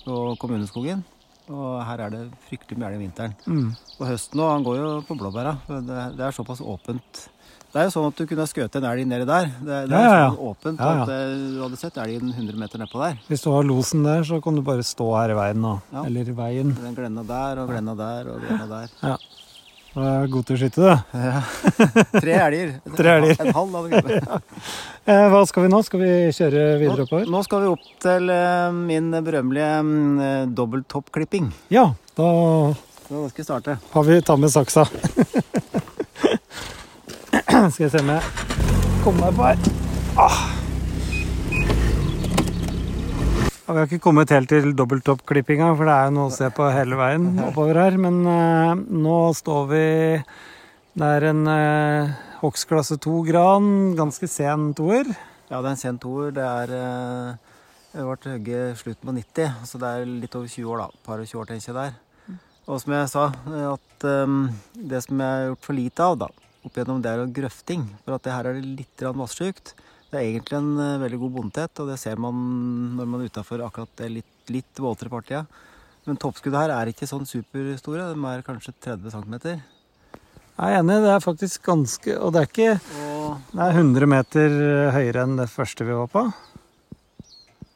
[0.04, 1.06] på kommuneskogen.
[1.52, 3.34] Og her er det fryktelig mye elg om vinteren.
[3.46, 3.70] mm.
[4.00, 5.58] Og høsten nå, han går jo på blåbæra.
[5.68, 5.84] Det,
[6.18, 7.26] det er såpass åpent.
[7.74, 9.48] Det er jo sånn at du kunne ha skutt en elg nedi der.
[9.60, 10.30] Det, det er Ja, ja, ja.
[10.30, 11.04] sånn åpent Ja, ja.
[11.04, 13.18] at eh, du hadde sett elgen 100 meter nedpå der.
[13.28, 15.74] Hvis du har losen der, så kan du bare stå her i veien nå.
[15.92, 16.06] Ja.
[16.06, 16.76] Eller i veien.
[16.80, 19.18] Den glenna der og glenna der og glenna der.
[19.94, 20.88] Du er god til å skyte, du.
[21.22, 21.42] Ja.
[22.24, 22.72] Tre elger.
[22.98, 23.44] Tre elger.
[23.44, 24.18] En halv av det.
[25.04, 25.82] Eh, hva skal vi nå?
[25.84, 27.26] Skal vi kjøre videre oppover?
[27.28, 31.50] Nå skal vi opp til eh, min berømmelige mm, dobbelttoppklipping.
[31.76, 32.30] Ja, da
[33.10, 33.78] da skal vi starte.
[33.92, 34.88] har vi tatt med saksa.
[37.44, 38.24] Skal jeg se om jeg
[39.04, 39.58] kommer meg på her.
[40.16, 40.53] Ah.
[43.64, 46.50] Ja, vi har ikke kommet helt til dobbelttoppklippinga, for det er jo noe å se
[46.52, 47.96] på hele veien oppover her.
[47.96, 49.86] Men eh, nå står vi
[51.00, 55.08] Det er en uh, hogstklasse 2-gran, ganske sen toer.
[55.48, 56.34] Ja, det er en sen toer.
[56.36, 57.54] Det er eh,
[57.94, 61.02] Det ble hugget slutten på 90, så det er litt over 20 år, da.
[61.08, 62.38] Par og 20 år, tenker jeg der.
[62.68, 64.38] Og som jeg sa, eh, at eh,
[64.92, 66.30] det som jeg har gjort for lite av, da,
[66.68, 67.88] opp igjennom, det er jo grøfting.
[68.04, 69.76] For at det her er det litt grann vassjukt.
[70.14, 72.38] Det er egentlig en eh, veldig god bondtett, og det ser man
[73.00, 75.48] når man er utafor akkurat det litt, litt våtere partiet.
[76.06, 78.12] Men toppskuddet her er ikke sånn superstore.
[78.14, 79.36] De er kanskje 30 cm.
[80.54, 82.66] Jeg er enig, det er faktisk ganske Og det er ikke
[83.02, 84.58] Og Det er 100 meter
[84.94, 86.22] høyere enn det første vi var på.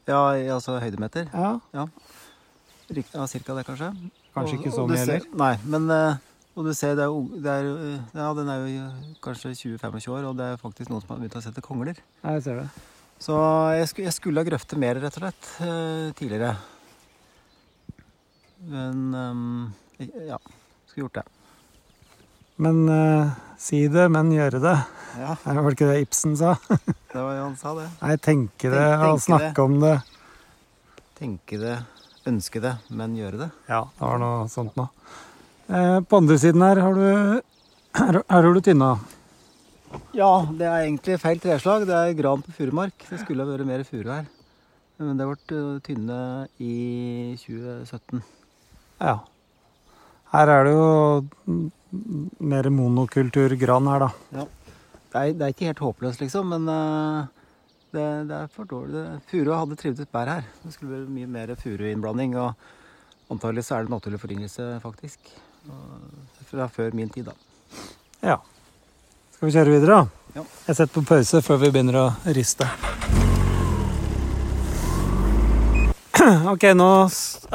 [0.06, 0.20] ja,
[0.54, 1.26] altså høydemeter.
[1.34, 3.90] Ja, Ja, cirka det, kanskje.
[4.36, 5.26] Kanskje Og- ikke så mye heller.
[5.34, 6.18] Nei, men eh,
[6.58, 7.68] Og du ser, det er, det er,
[8.18, 8.86] ja, den er jo
[9.22, 12.00] kanskje 20-25 år, og det er faktisk noen som har begynt å sette kongler.
[12.24, 12.70] Ja, jeg ser det.
[13.22, 13.36] Så
[13.78, 16.56] jeg, skulle, jeg skulle ha grøftet mer, rett og slett, eh, tidligere.
[18.74, 19.44] Men um,
[20.02, 20.40] ja,
[20.90, 21.26] skulle gjort det.
[22.66, 24.76] Men uh, si det, men gjøre det.
[25.18, 26.56] Ja, Var Det ikke det Ibsen sa?
[27.14, 27.86] det var jo han sa, det.
[28.02, 29.96] Nei, tenke det Tenk- og snakke snakke om det.
[31.22, 31.78] Tenke det,
[32.34, 33.52] ønske det, men gjøre det.
[33.70, 34.90] Ja, det var noe sånt nå.
[35.68, 37.42] Eh, på andre siden her har du
[37.98, 39.00] Her, har du tynna.
[40.14, 41.88] Ja, det er egentlig feil treslag.
[41.88, 42.94] Det er gran på furumark.
[43.10, 44.28] Det skulle ha vært mer furu her.
[45.02, 46.20] Men det ble eh, tynne
[46.62, 46.76] i
[47.42, 48.22] 2017.
[49.02, 49.16] Ja.
[50.34, 51.58] Her er det jo
[52.44, 54.12] mer monokultur gran her, da.
[54.38, 54.46] Det
[55.24, 57.28] er, det er ikke helt håpløst, liksom, men eh,
[57.96, 59.06] det, det er for dårlig.
[59.32, 60.48] Furu hadde trivdes bedre her.
[60.64, 62.38] Det skulle vært mye mer furuinnblanding.
[62.38, 65.34] Og antagelig så er det naturlig foryngelse, faktisk.
[66.48, 67.34] Fra før min tid, da.
[68.24, 68.38] Ja.
[69.36, 70.32] Skal vi kjøre videre, da?
[70.38, 70.44] Ja.
[70.70, 72.68] Jeg setter på pause før vi begynner å riste.
[76.52, 76.88] Ok, nå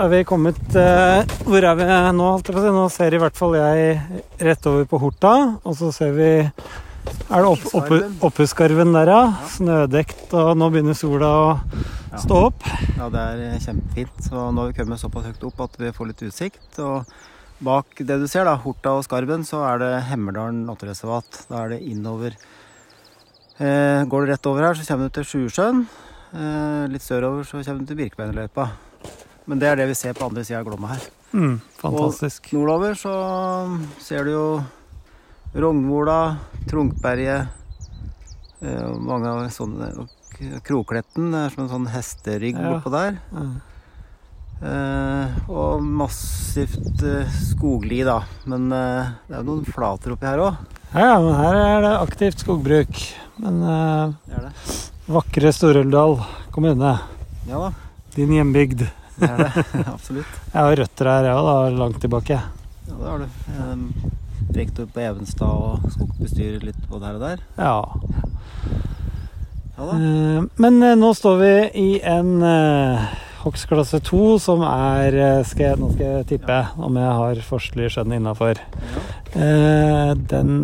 [0.00, 2.28] er vi kommet eh, Hvor er vi nå?
[2.36, 2.70] holdt jeg på å si?
[2.76, 3.96] Nå ser i hvert fall jeg
[4.40, 5.32] rett over på Horta.
[5.66, 7.90] Og så ser vi Er det opp, opp,
[8.28, 9.24] Oppuskarven der, ja?
[9.34, 9.50] Ja.
[9.56, 11.50] Snødekt, og nå begynner sola å
[12.22, 12.64] stå opp.
[12.98, 14.30] Ja, det er eh, kjempefint.
[14.30, 16.64] Og nå har vi kommet såpass høyt opp at vi får litt utsikt.
[16.84, 17.02] Og
[17.62, 21.44] bak det du ser, da, Horta og Skarven, så er det Hemmerdalen naturreservat.
[21.50, 22.34] Da er det innover.
[23.58, 25.84] Eh, går du rett over her, så kommer du til Sjusjøen.
[26.32, 28.68] Eh, litt sørover så kommer du til Birkebeinerløypa.
[29.46, 31.06] Men det er det vi ser på andre sida av Glomma her.
[31.32, 32.50] Mm, fantastisk.
[32.52, 33.12] Og Nordover så
[34.04, 34.46] ser du jo
[35.54, 36.38] Rognvola,
[36.70, 37.48] Trunkberget
[38.62, 39.90] eh, mange av sånne
[40.64, 42.70] Krokletten er som en sånn hesterygg Ja.
[42.78, 43.18] oppå der.
[43.32, 43.44] Ja.
[44.62, 48.20] Eh, og massivt eh, skogli, da.
[48.46, 50.60] Men eh, det er jo noen flater oppi her òg.
[50.92, 53.00] Ja, ja, men her er det aktivt skogbruk.
[53.42, 53.58] Men
[54.28, 54.50] Det det.
[55.10, 56.18] vakre Stor-Uldal
[56.54, 56.92] kommune,
[57.48, 57.70] Ja da.
[58.14, 58.84] din hjembygd.
[59.16, 59.64] Det er det.
[59.96, 60.36] Absolutt.
[60.52, 62.38] Jeg har røtter her, jeg òg, langt tilbake.
[62.86, 63.26] Ja, det har du.
[63.58, 63.88] Um,
[64.52, 67.42] rektor på Evenstad og skogbestyrer litt både her og der.
[67.56, 67.76] Ja.
[69.78, 69.98] Ja da.
[70.60, 72.34] Men nå står vi i en
[73.42, 77.42] uh, klasse 2 som er eh, skal jeg, Nå skal jeg tippe om jeg har
[77.46, 78.62] forskelig skjønn innafor.
[79.34, 80.14] Ja.
[80.14, 80.56] den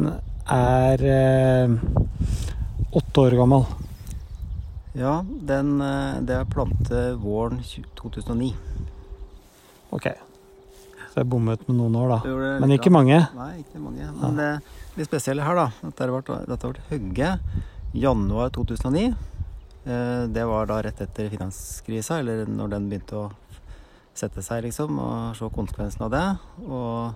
[0.48, 1.74] er eh,
[2.96, 3.66] åtte år gammel.
[4.98, 7.60] Ja, den, eh, det er plante våren
[7.96, 8.54] 2009.
[9.90, 10.08] Ok.
[11.12, 12.36] Så jeg bommet med noen år, da.
[12.60, 13.20] Men ikke mange.
[13.36, 14.08] Nei, ikke mange.
[14.20, 14.48] Men det
[14.98, 15.68] litt spesielle her, da.
[15.84, 19.12] Dette har dette ble hugget januar 2009.
[19.88, 23.26] Eh, Det var da rett etter finanskrisa, eller når den begynte å
[24.18, 26.24] sette seg, liksom, og se konsekvensen av det.
[26.66, 27.14] Og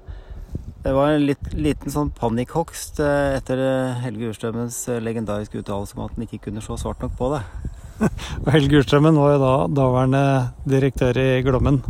[0.83, 6.07] det var en litt, liten sånn panikkhogst eh, etter eh, Helge Urstrømmens legendariske uttalelse om
[6.07, 7.43] at han ikke kunne se svart nok på det.
[8.47, 10.25] og Helge Urstrømmen var jo da daværende
[10.65, 11.83] direktør i Glommen.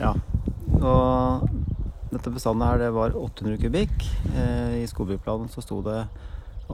[0.00, 0.16] Ja.
[0.80, 1.46] Og
[2.10, 4.02] dette bestandet her, det var 800 kubikk.
[4.76, 6.02] I skogbrukplanen så sto det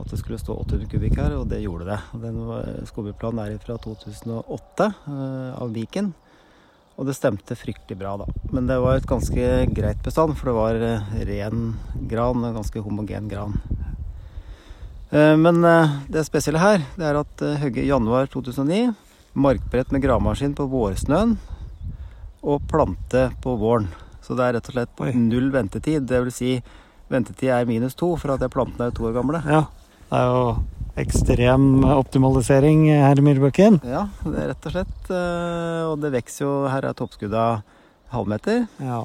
[0.01, 1.99] at det skulle stå 800 kubikk her, og det gjorde det.
[2.21, 6.13] Den var- er fra 2008, eh, av Viken.
[6.97, 8.25] Og det stemte fryktelig bra, da.
[8.51, 11.75] Men det var et ganske greit bestand, for det var eh, ren
[12.07, 13.59] gran, ganske homogen gran.
[15.11, 15.61] Eh, Men
[16.09, 18.95] det spesielle her, det er at Høgge i januar 2009
[19.35, 21.37] markbrett med gravemaskin på vårsnøen
[22.43, 23.87] og plante på våren.
[24.21, 26.05] Så det er rett og slett null ventetid.
[26.07, 26.51] Det vil si
[27.11, 29.41] ventetid er minus to, for at plantene er to år gamle.
[29.45, 29.65] Ja,
[30.13, 30.43] det er jo
[31.01, 33.79] ekstrem optimalisering her i Myrbakken.
[33.87, 35.09] Ja, det er rett og slett.
[35.09, 37.45] eh, Og det vokser jo Her er toppskudda
[38.13, 38.67] halvmeter.
[38.79, 38.99] Ja.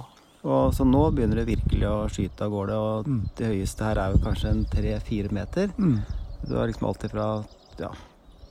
[0.44, 2.76] Og så nå begynner det virkelig å skyte av gårde.
[2.76, 3.22] Og Mm.
[3.36, 5.68] det høyeste her er jo kanskje en tre-fire meter.
[5.78, 6.02] Mm.
[6.46, 7.44] Du har liksom alltid fra
[7.78, 7.90] ja,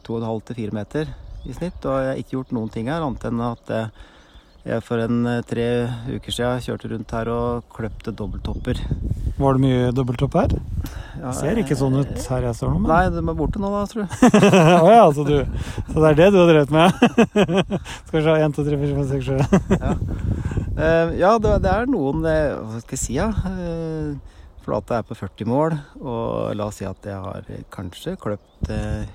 [0.04, 1.08] to og en halv til fire meter
[1.46, 1.86] i snitt.
[1.86, 3.88] Og jeg har ikke gjort noen ting her, annet enn at eh,
[4.68, 5.66] jeg for en eh, tre
[6.12, 8.82] uker siden kjørte rundt her og kløpte dobbelttopper.
[9.38, 10.56] Var det mye dobbelttopp her?
[11.18, 12.80] Ja, Det ser ikke sånn ut her jeg står nå.
[12.84, 12.92] Men...
[12.92, 14.44] Nei, de er borte nå, da, tror jeg.
[14.86, 15.36] Å ja, så, du,
[15.92, 16.90] så det er det du har drevet med?
[18.08, 18.40] Skal vi se.
[18.48, 20.58] 1, 2, 3, 4, 5, 6, 7.
[20.78, 23.32] Eh, ja, det, det er noen eh, Hva skal jeg si, ja.
[23.34, 24.36] Uh,
[24.68, 28.68] Flata er på 40 mål, og la oss si at jeg har eh, kanskje kløpt
[28.74, 29.08] eh,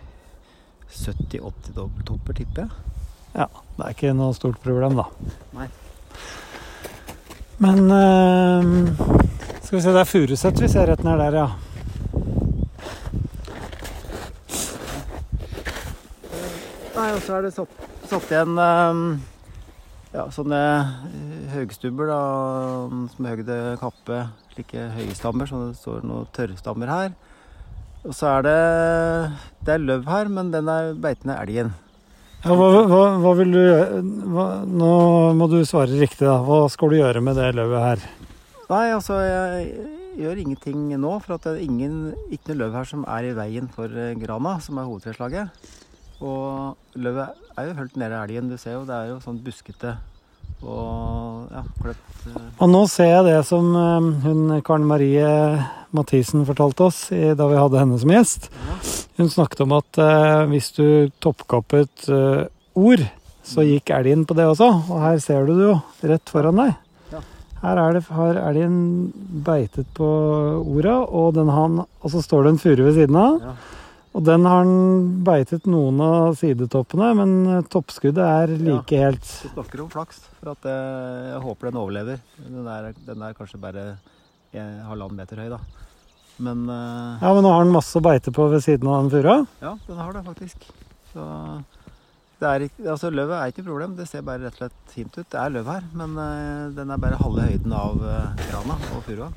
[0.89, 3.02] 70-80 dobbelttopper, tipper jeg.
[3.33, 3.47] Ja,
[3.79, 5.07] det er ikke noe stort problem, da.
[5.57, 5.69] Nei.
[7.63, 8.71] Men eh,
[9.63, 11.51] Skal vi se, det er Furuset vi ser rett ned der, ja.
[16.93, 19.03] Nei, og så er det satt, satt igjen eh,
[20.13, 20.61] ja, sånne
[21.09, 22.21] eh, høgstubber, da,
[23.15, 27.15] som høgde kappe, slike høye stammer, så det står noen tørrstammer her.
[28.03, 28.61] Og så er det
[29.65, 31.73] Det er løv her, men den er beitende elgen.
[32.43, 34.93] Ja hva, hva, hva vil du gjøre Nå
[35.39, 36.41] må du svare riktig, da.
[36.43, 38.07] Hva skal du gjøre med det løvet her?
[38.73, 39.67] Nei, altså jeg
[40.23, 43.69] gjør ingenting nå, for det er ingen, ikke noe løv her som er i veien
[43.73, 45.69] for eh, grana, som er hovedtreslaget.
[46.23, 49.41] Og løvet er jo helt nede i elgen, du ser jo, det er jo sånn
[49.45, 49.97] buskete
[50.63, 55.31] og ja, kløpt eh, Og nå ser jeg det som eh, hun Karen Marie
[55.93, 58.49] Mathisen fortalte oss i, da vi hadde henne som gjest.
[59.19, 60.87] Hun snakket om at eh, hvis du
[61.23, 62.47] toppkappet eh,
[62.81, 63.03] ord,
[63.45, 64.71] så gikk elgen på det også.
[64.89, 65.77] Og her ser du det jo
[66.09, 66.79] rett foran deg.
[67.63, 68.79] Her er det, har elgen
[69.47, 70.07] beitet på
[70.59, 73.37] orda, og, den han- og så står det en furu ved siden av.
[73.45, 73.53] Ja.
[74.13, 79.53] Og den har han beitet noen av sidetoppene, men eh, toppskuddet er like helt Du
[79.55, 82.19] snakker om flaks, for at eh, jeg håper den overlever.
[82.43, 83.85] Den er, den er kanskje bare
[84.61, 85.59] halvannen meter høy, da.
[86.43, 89.13] Men eh, Ja, men nå har den masse å beite på ved siden av den
[89.13, 89.39] furua.
[89.63, 90.67] ja, den har det faktisk.
[91.13, 91.27] Så
[92.43, 94.95] det er ikke, altså Løvet er ikke et problem, det ser bare rett og slett
[94.97, 95.27] fint ut.
[95.31, 99.05] Det er løv her, men eh, den er bare halve høyden av eh, grana og
[99.07, 99.29] furua.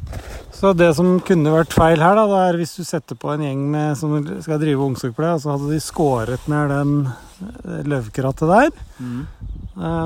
[0.56, 3.44] Så det som kunne vært feil her, da, det er hvis du setter på en
[3.46, 8.50] gjeng med, som skal drive ungskogpleie, og så hadde de skåret ned den eh, løvkrattet
[8.56, 8.74] der.
[8.98, 9.22] Mm.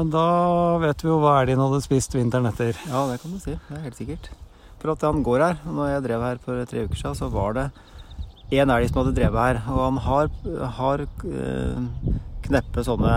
[0.10, 0.28] Da
[0.82, 2.74] vet vi jo hva elgen hadde spist vinteren etter.
[2.90, 3.54] Ja, det kan du si.
[3.54, 4.32] Det er helt sikkert.
[4.80, 5.62] For det han går her.
[5.68, 7.70] Når jeg drev her for tre uker siden, så var det
[8.56, 9.62] én elg som hadde drevet her.
[9.74, 10.30] Og han har,
[10.80, 12.12] har eh,
[12.48, 13.16] kneppe sånne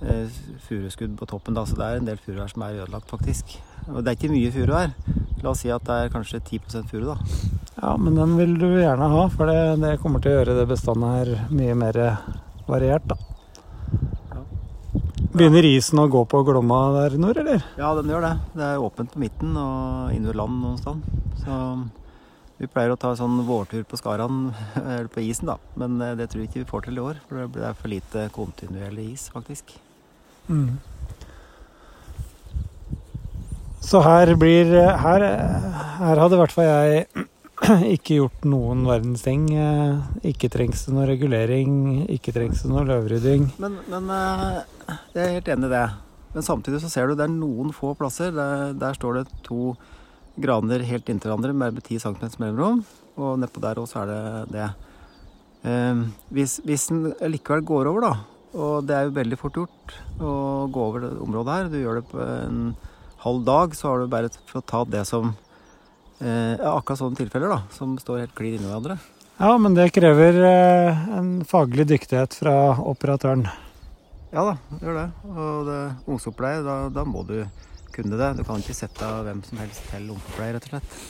[0.00, 3.10] eh, furuskudd på toppen, da, så det er en del furu her som er ødelagt,
[3.12, 3.58] faktisk.
[3.90, 4.94] Og det er ikke mye furu her.
[5.40, 7.18] La oss si at det er kanskje 10 furu, da.
[7.80, 10.68] Ja, men den vil du gjerne ha, for det, det kommer til å gjøre det
[10.68, 12.00] bestandet her mye mer
[12.68, 13.16] variert, da.
[15.30, 17.62] Begynner isen å gå på Glomma der nord, eller?
[17.78, 18.34] Ja, den gjør det.
[18.56, 21.02] Det er åpent på midten og inn ved land noen sted.
[21.44, 21.58] Så
[22.60, 25.58] vi pleier å ta sånn vårtur på Skaran, eller på isen, da.
[25.80, 27.92] Men eh, det tror jeg ikke vi får til i år, for det er for
[27.92, 29.76] lite kontinuerlig is, faktisk.
[30.50, 30.80] Mm.
[33.80, 34.68] Så her blir
[35.00, 35.24] her,
[36.00, 37.06] her hadde i hvert fall jeg
[37.96, 39.46] ikke gjort noen verdens ting.
[39.54, 43.48] Eh, Ikke trengs det noe regulering, ikke trengs det noe løvrydding.
[43.62, 44.60] Men, men eh,
[45.14, 45.86] jeg er helt enig i det.
[46.34, 48.32] Men samtidig så ser du det er noen få plasser.
[48.34, 49.74] Der, der står det to
[50.40, 52.84] graner helt inntil hverandre med 10 cm mellomrom.
[53.20, 54.22] Og nedpå der også er det
[54.54, 54.68] det.
[55.68, 58.12] Eh, hvis, hvis den likevel går over, da,
[58.56, 60.32] og det er jo veldig fort gjort å
[60.72, 62.62] gå over det området her, du gjør det på en
[63.20, 65.34] halv dag, så har du bare for å ta det som
[66.24, 68.96] eh, akkurat sånne tilfeller, da, som står helt klin inni hverandre.
[69.40, 73.46] Ja, men det krever eh, en faglig dyktighet fra operatøren.
[74.30, 75.08] Ja da, gjør det.
[75.26, 77.40] Og det, ungdomsopplæring, da, da må du
[77.90, 78.28] kunne det.
[78.38, 81.00] Du kan ikke sette hvem som helst til ungdomsopplæring, rett og slett.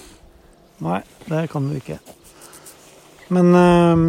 [0.81, 1.99] Nei, det kan du ikke.
[3.31, 4.07] Men øh,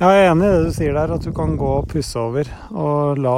[0.00, 2.48] jeg er enig i det du sier der, at du kan gå og pusse over
[2.72, 3.36] og la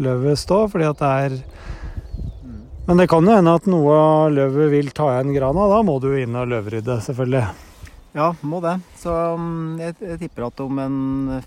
[0.00, 1.36] løvet stå, fordi at det er
[2.86, 5.64] Men det kan jo hende at noe av løvet vil ta igjen grana.
[5.72, 7.65] Da må du inn og løvrydde, selvfølgelig.
[8.16, 8.78] Ja, må det.
[8.96, 11.00] Så um, jeg, jeg tipper at om en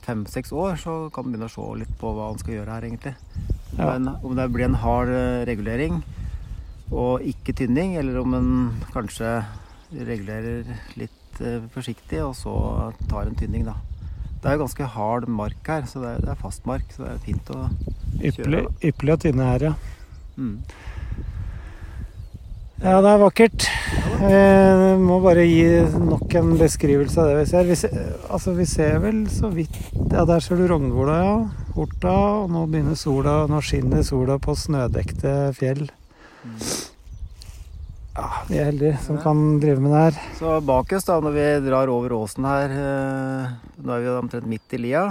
[0.06, 2.86] fem-seks år så kan du begynne å se litt på hva han skal gjøre her,
[2.86, 3.16] egentlig.
[3.80, 3.96] Ja.
[3.98, 6.02] det, om det blir en hard eh, regulering
[6.90, 8.52] og ikke tynning, eller om en
[8.94, 9.40] kanskje
[9.94, 12.54] regulerer litt eh, forsiktig og så
[13.10, 13.78] tar en tynning, da.
[14.40, 17.06] Det er jo ganske hard mark her, så det er, det er fast mark, så
[17.06, 17.66] det er fint å
[18.20, 19.74] Ypperlig, ypperlig å tynne her, ja.
[20.38, 20.56] mm.
[22.80, 23.66] Ja, det er vakkert.
[24.20, 25.64] Jeg må bare gi
[26.04, 27.70] nok en beskrivelse av det vi ser.
[27.70, 27.94] Vi ser,
[28.28, 29.78] altså, vi ser vel så vidt
[30.12, 31.38] Ja, der ser du Rognvola, ja.
[31.78, 32.14] Horta.
[32.44, 35.88] Og nå begynner sola Nå skinner sola på snødekte fjell.
[38.20, 40.22] Ja, vi er heldige som kan drive med det her.
[40.42, 44.50] Så bak oss, da, når vi drar over åsen her eh, Nå er vi omtrent
[44.52, 45.06] midt i lia.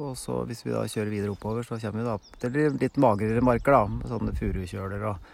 [0.00, 3.44] Og så hvis vi da kjører videre oppover, så kommer vi da til litt magrere
[3.44, 4.00] marker, da.
[4.00, 5.30] Med sånne furukjøler og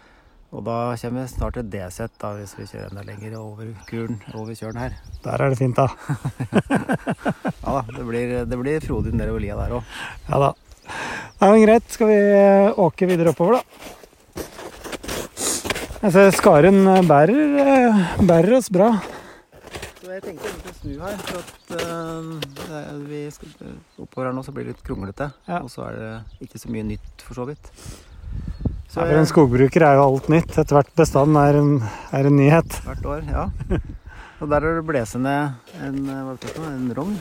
[0.55, 4.21] Og da kommer vi snart til D-sett, da, hvis vi kjører enda lenger over kuren,
[4.31, 4.95] over kjølen her.
[5.25, 5.87] Der er det fint, da.
[7.67, 9.93] Ja da, det blir, det blir frodig nedover lia der òg.
[10.29, 10.53] Ja da.
[11.41, 11.89] Nei, men greit.
[11.91, 13.63] Skal vi eh, åke videre oppover, da?
[15.97, 18.93] Jeg ser skaren eh, bærer, eh, bærer oss bra.
[19.99, 23.51] Så jeg tenkte å snu her, for at eh, vi skal
[23.99, 25.27] oppover her nå så blir det litt kronglete.
[25.49, 25.59] Ja.
[25.59, 27.73] Og så er det ikke så mye nytt, for så vidt.
[28.87, 30.53] Så Ja, for en skogbruker er jo alt nytt.
[30.57, 31.73] Ethvert bestand er en,
[32.15, 32.77] er en nyhet.
[32.87, 33.49] Hvert år, ja.
[34.39, 35.51] Og der er det blåst ned
[35.83, 37.17] en, eh, en rogn.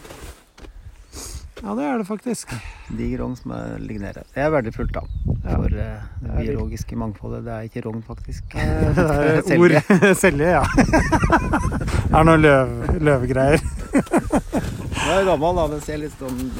[1.64, 2.50] Ja, det er det faktisk.
[2.94, 4.22] Diger rogn som er, ligger nede.
[4.34, 5.02] Det er verdifullt, da.
[5.42, 5.56] Ja.
[5.56, 7.44] For eh, det biologiske mangfoldet.
[7.48, 8.44] Det er ikke rogn, faktisk.
[8.54, 9.82] Eh, Det er Selje.
[9.82, 10.16] ord.
[10.20, 10.64] Selje, ja.
[12.06, 13.64] Det er noe løv, løvgreier.
[13.96, 15.66] Den er gammel, da.
[15.74, 16.52] Den ser litt sånn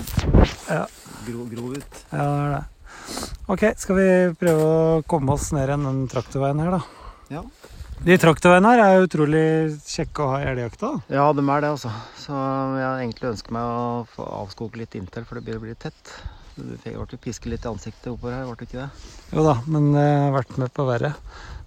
[0.70, 0.86] Ja.
[1.28, 2.02] gro, grov ut.
[2.10, 2.64] Ja, det er det.
[3.52, 4.08] Ok, skal vi
[4.40, 6.80] prøve å komme oss ned igjen den traktorveien her, da?
[7.30, 7.42] Ja.
[8.06, 9.44] De traktorveiene her er utrolig
[9.88, 10.90] kjekke å ha i elgjakta.
[11.08, 11.92] Ja, de er det, altså.
[12.20, 15.76] Så jeg egentlig ønsker meg å få avskoge litt inntil, for det blir, å bli
[15.80, 16.12] tett.
[16.56, 19.10] Du ble pisket litt i ansiktet oppover her, ble du ikke det?
[19.36, 21.14] Jo da, men jeg har vært med på verre.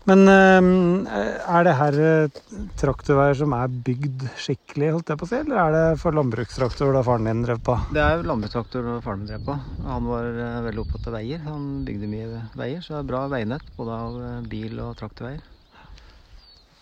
[0.08, 2.38] Men eh, er det her eh,
[2.80, 6.96] traktorveier som er bygd skikkelig, holdt jeg på å si, eller er det for landbrukstraktor
[6.96, 7.76] da faren din drev på?
[7.92, 9.58] Det er jo da faren min drev på.
[9.84, 11.44] Han var eh, veldig opptatt av veier.
[11.46, 14.20] Han bygde mye veier, så det er bra veinett både av
[14.50, 15.44] bil- og traktorveier.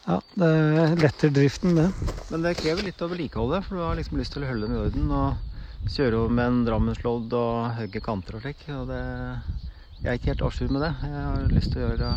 [0.08, 0.54] Ja, det
[1.02, 1.90] letter driften, det.
[2.32, 4.78] Men det krever litt å vedlikeholde, for du har liksom lyst til å holde dem
[4.78, 5.12] i orden.
[5.12, 8.66] Og kjøre over med en Drammenslodd og hogge kanter og slik.
[8.76, 9.02] Og det,
[10.04, 10.92] jeg er ikke helt à jour med det.
[11.04, 12.10] Jeg har lyst til å gjøre,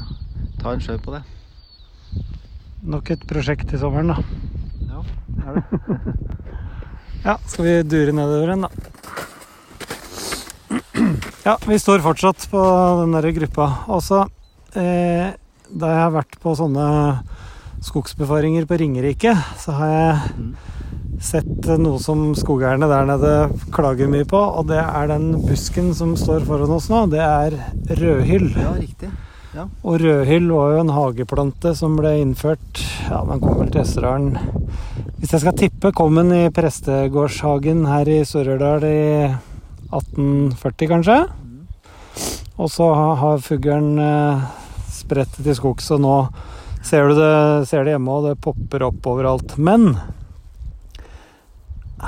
[0.60, 1.22] ta en sjø på det.
[2.90, 4.16] Nok et prosjekt i sommeren, da.
[4.90, 5.64] Ja, det er det.
[7.20, 8.70] Ja, skal vi dure nedover igjen, da.
[11.48, 12.60] Ja, vi står fortsatt på
[13.02, 13.66] den der gruppa.
[13.92, 14.22] Også
[14.76, 15.28] eh,
[15.70, 16.86] da jeg har vært på sånne
[17.84, 20.54] skogsbefaringer på Ringerike, så har jeg Mm.
[21.20, 23.32] Sett noe som skogeierne der nede
[23.74, 27.04] klager mye på, og det er den busken som står foran oss nå.
[27.12, 27.58] Det er
[28.00, 28.48] rødhyll.
[28.56, 29.10] Ja, riktig.
[29.82, 34.36] Og rødhyll var jo en hageplante som ble innført Ja, den kom vel til Østerdalen
[35.18, 39.00] Hvis jeg skal tippe, kom den i prestegårdshagen her i Sør-Ørdal i
[39.90, 41.18] 1840, kanskje?
[42.62, 44.46] Og så har fuglen eh,
[44.94, 46.14] spredt til skogs, og nå
[46.86, 47.34] ser du det,
[47.66, 49.56] ser det hjemme, og det popper opp overalt.
[49.58, 49.96] Men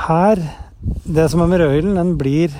[0.07, 0.41] her
[0.83, 2.55] Det som er med rødhyllen, den blir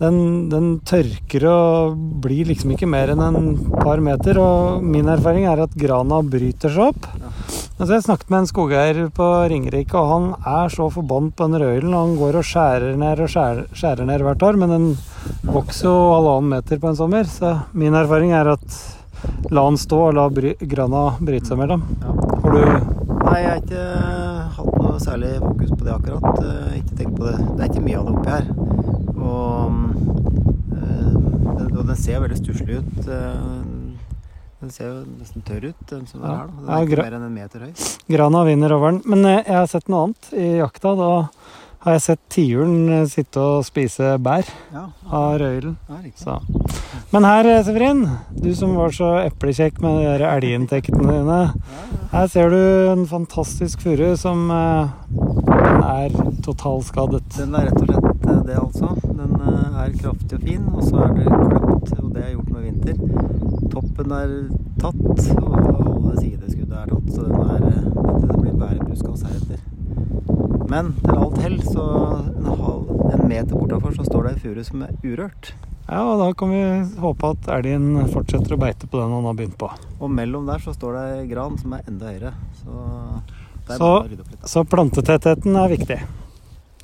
[0.00, 4.38] den, den tørker og blir liksom ikke mer enn en par meter.
[4.40, 7.08] Og min erfaring er at grana bryter seg opp.
[7.78, 11.60] Altså jeg snakket med en skogeier på Ringerike, og han er så forbannet på den
[11.62, 11.98] rødhyllen.
[11.98, 14.88] Han går og skjærer ned og skjærer, skjærer ned hvert år, men den
[15.50, 17.28] vokser jo halvannen meter på en sommer.
[17.28, 18.80] Så min erfaring er at
[19.50, 21.86] la den stå og la bry, grana bryte seg mellom.
[22.02, 22.18] Ja.
[22.42, 23.82] Har du Nei, jeg har ikke
[24.56, 26.38] hatt noe særlig fokus på det akkurat.
[26.38, 27.38] Eh, Ikke tenkt på det.
[27.56, 28.46] Det er ikke mye av det oppi her.
[29.18, 29.72] Og,
[30.78, 33.08] eh, og den ser veldig stusslig ut.
[33.08, 33.58] Eh,
[34.62, 36.46] Den ser jo nesten tørr ut, den som er her.
[36.54, 37.72] Den er ikke mer enn en meter høy.
[38.14, 39.00] Grana vinner over den.
[39.10, 40.92] Men jeg har sett noe annet i jakta.
[40.94, 41.08] Da
[41.82, 45.76] har jeg sett tiuren eh, sitte og spise bær Ja, av røylen.
[46.26, 46.38] ja.
[47.12, 48.04] Men her, eh, Severin,
[48.38, 51.40] du som var så eplekjekk med de elginntektene dine.
[52.12, 52.60] Her ser du
[52.92, 56.14] en fantastisk furu som eh, den er
[56.46, 57.24] totalskadet.
[57.36, 58.94] Den er rett og slett det, altså.
[59.02, 59.34] Den
[59.82, 62.96] er kraftig og fin, og så er det kløpt, og det er gjort i vinter.
[63.72, 64.32] Toppen er
[64.78, 65.02] tatt,
[65.42, 67.68] og alle sideskuddet er tatt, så den er,
[68.22, 69.71] det blir bærebuskas heretter.
[70.72, 71.84] Men til alt hell, så
[72.32, 75.52] en halv, en meter bortafor så står det ei furu som er urørt.
[75.88, 76.62] Ja, og da kan vi
[77.02, 79.68] håpe at elgen fortsetter å beite på den han har begynt på.
[79.98, 82.32] Og mellom der så står det ei gran som er enda høyere.
[82.62, 84.06] Så Så-.
[84.48, 85.98] Så plantetettheten er viktig.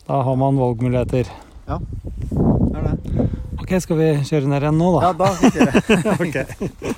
[0.09, 1.31] Da har man valgmuligheter.
[1.69, 3.29] Ja, det er det.
[3.61, 5.09] Ok, skal vi kjøre ned igjen nå, da?
[5.09, 6.53] Ja, da skal vi kjøre.
[6.83, 6.93] det.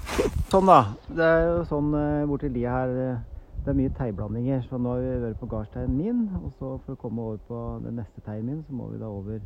[0.51, 0.81] Sånn, da.
[1.11, 3.17] Det er jo sånn eh, borti lia her eh,
[3.65, 4.63] Det er mye teigblandinger.
[4.63, 7.59] Så nå har vi vært på gardsteinen min, og så for å komme over på
[7.85, 9.43] den neste teien min, så må vi da over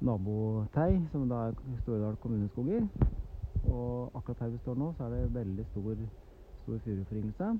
[0.00, 2.88] nabotei, som da er Storedal kommuneskoger.
[3.68, 6.00] Og akkurat her vi står nå, så er det veldig stor,
[6.62, 7.52] stor furuforyngelse.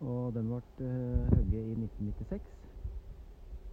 [0.00, 2.40] Og den ble uh, i 1996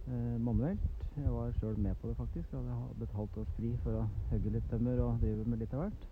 [0.08, 0.88] eh, manuelt.
[1.16, 2.52] Jeg var sjøl med på det, faktisk.
[2.52, 5.74] Jeg hadde et halvt års fri for å hugge litt tømmer og drive med litt
[5.76, 6.11] av hvert.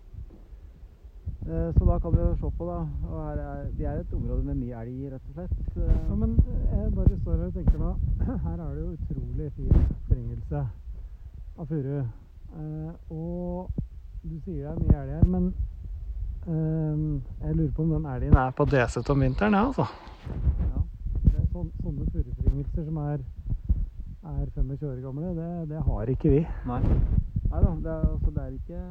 [1.41, 2.79] Eh, så da kan vi jo se på, da.
[3.09, 5.51] Og her er, vi er et område med mye elg, rett og slett.
[5.77, 6.35] Eh, Ja, men
[6.71, 7.91] jeg bare står her og tenker nå
[8.45, 10.61] Her er det jo utrolig fin foryngelse
[11.57, 11.97] av furu.
[11.97, 13.69] Eh, og
[14.23, 15.53] du sier det er mye elg her, men
[16.45, 19.85] jeg lurer på om den elgen er på deset om vinteren, ja, altså.
[20.59, 20.81] ja.
[21.23, 23.21] Det er sånn, sånne furuforringelser som er,
[24.25, 26.41] er 25 år gamle, det, det har ikke vi.
[26.69, 26.79] Nei.
[27.51, 28.81] Nei da, det er, altså, det er ikke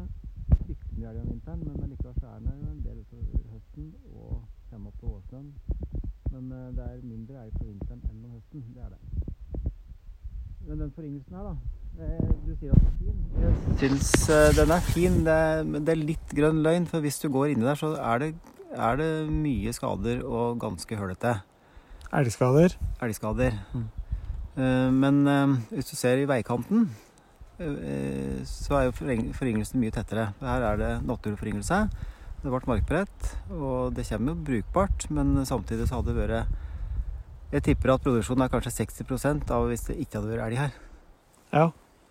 [1.01, 4.43] mye elg om vinteren, men likevel så er den jo en del utover høsten og
[4.71, 5.51] frem opp til vårsnøen.
[6.31, 8.65] Men eh, det er mindre elg på vinteren enn om høsten.
[8.75, 9.01] Det er det.
[10.69, 11.55] Men den foryngelsen her, da.
[12.05, 13.19] eh, Du sier at den er fin.
[13.41, 16.87] Jeg syns eh, den er fin, det er, men det er litt grønn løgn.
[16.91, 18.31] For hvis du går inni der, så er det,
[18.71, 21.39] er det mye skader og ganske hølete.
[22.13, 22.77] Elgskader.
[23.03, 23.57] Elgskader.
[23.73, 23.89] Mm.
[25.01, 25.21] Men
[25.71, 26.89] hvis du ser i veikanten,
[27.61, 30.31] så er jo foryng- foryngelsen mye tettere.
[30.41, 31.81] Her er det naturforyngelse.
[32.41, 36.47] Det ble markbrett, og det kommer jo brukbart, men samtidig så hadde det vært
[37.53, 40.73] Jeg tipper at produksjonen er kanskje 60 av hvis det ikke hadde vært elg her.
[41.53, 41.65] Ja.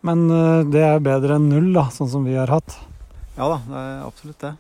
[0.03, 2.75] Men eh, det er bedre enn null, da, sånn som vi har hatt.
[3.37, 4.51] Ja da, det er absolutt det.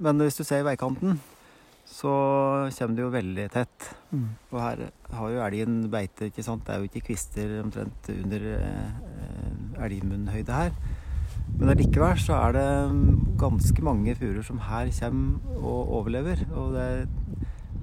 [0.00, 1.18] Men hvis du ser i veikanten,
[1.84, 2.12] så
[2.72, 3.88] kommer det jo veldig tett.
[4.10, 4.26] Mm.
[4.52, 4.82] Og her
[5.12, 6.64] har jo elgen beite, ikke sant.
[6.64, 10.74] Det er jo ikke kvister omtrent under eh, elgmunnhøyde her.
[11.58, 16.44] Men allikevel så er det mm, ganske mange furuer som her kommer og overlever.
[16.56, 16.86] Og det,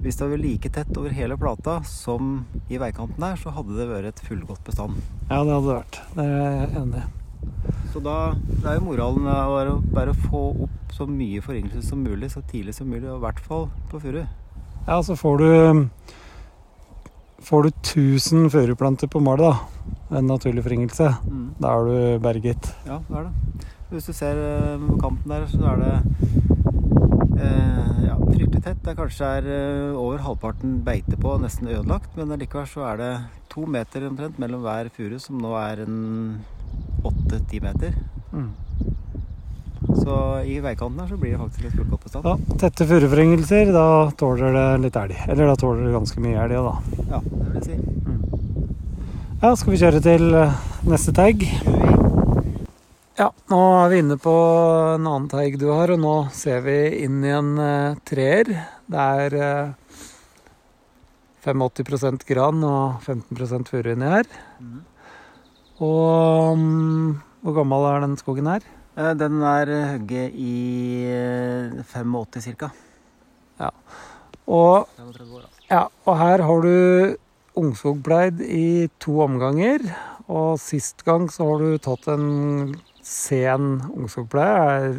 [0.00, 3.78] hvis det hadde vært like tett over hele plata som i veikanten her, så hadde
[3.78, 5.00] det vært et fullgodt bestand.
[5.28, 6.00] Ja, det hadde det vært.
[6.16, 7.08] Det er jeg enig i.
[7.90, 12.28] Så da det er jo moralen å bare få opp så mye foryngelse som mulig
[12.32, 14.22] så tidlig som mulig, og i hvert fall på furu.
[14.86, 15.48] Ja, så får du
[17.40, 19.52] Får du 1000 furuplanter på mål, da,
[20.18, 21.08] en naturlig foryngelse,
[21.60, 22.72] da er du berget.
[22.86, 23.66] Ja, det er det.
[23.90, 25.94] Hvis du ser eh, på kanten der, så er det
[27.42, 28.78] eh, ja, fryktelig tett.
[28.84, 32.14] Det er kanskje er eh, over halvparten beite på, nesten ødelagt.
[32.14, 33.12] Men likevel så er det
[33.50, 35.98] to meter omtrent mellom hver furu, som nå er en
[37.02, 37.96] åtte-ti meter.
[38.30, 38.52] Mm.
[39.98, 40.16] Så
[40.46, 42.28] i veikanten her så blir det faktisk et fullgodt bestand.
[42.28, 43.86] Ja, tette furuforyngelser, da
[44.20, 45.16] tåler det litt elg.
[45.26, 47.02] Eller da tåler det ganske mye elg, da.
[47.16, 48.00] Ja, det vil jeg si.
[49.40, 51.40] Ja, skal vi kjøre til eh, neste tag?
[53.16, 54.32] Ja, nå er vi inne på
[54.94, 56.76] en annen teig du har, og nå ser vi
[57.06, 58.50] inn i en uh, treer.
[58.84, 59.96] Det er uh,
[61.44, 64.28] 85 gran og 15% furu inni her.
[64.60, 64.78] Mm.
[65.88, 68.64] Og um, hvor gammel er den skogen her?
[69.00, 70.54] Eh, Den er hugget i
[71.08, 72.70] eh, 85 ca.
[74.50, 75.48] Og, 35 år, da.
[75.70, 77.16] ja, og her har du
[77.60, 79.84] ungskogbleid i to omganger.
[80.30, 84.56] Og sist gang så har du tatt en sen ungskogpleie.
[84.90, 84.98] Er-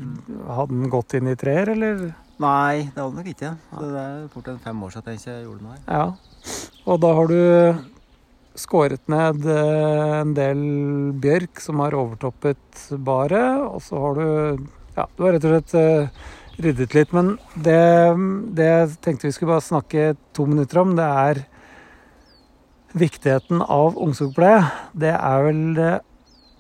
[0.56, 2.14] Hadde den gått inn i treer, eller?
[2.42, 3.52] Nei, det hadde nok ikke.
[3.76, 5.84] Så det er fort en fem år siden jeg gjorde noe her.
[5.88, 6.06] Ja.
[6.88, 7.42] Og da har du
[8.60, 10.62] skåret ned eh, en del
[11.22, 15.74] bjørk som har overtoppet baret, og så har du Ja, du har rett og slett
[15.80, 16.10] eh,
[16.62, 17.14] ryddet litt.
[17.16, 17.80] Men det,
[18.58, 21.44] det jeg tenkte vi skulle bare snakke to minutter om, det er
[22.92, 24.66] viktigheten av ungskogpleie.
[24.92, 25.92] Det er vel det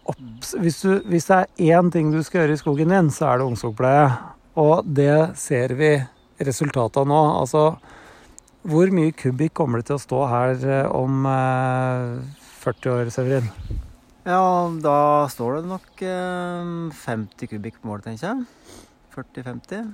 [0.07, 0.55] opps...
[0.63, 0.79] Hvis,
[1.11, 4.07] hvis det er én ting du skal gjøre i skogen din, så er det ungskogpleie.
[4.61, 5.93] Og det ser vi
[6.41, 7.21] resultatet av nå.
[7.41, 7.65] Altså
[8.67, 12.19] hvor mye kubikk kommer det til å stå her eh, om eh,
[12.61, 13.49] 40 år, Severin?
[14.21, 18.45] Ja, da står det nok eh, 50 kubikk på målet, tenker jeg.
[19.15, 19.89] 40-50.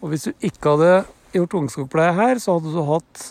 [0.00, 0.92] Og hvis du ikke hadde
[1.36, 3.30] gjort ungskogpleie her, så hadde du hatt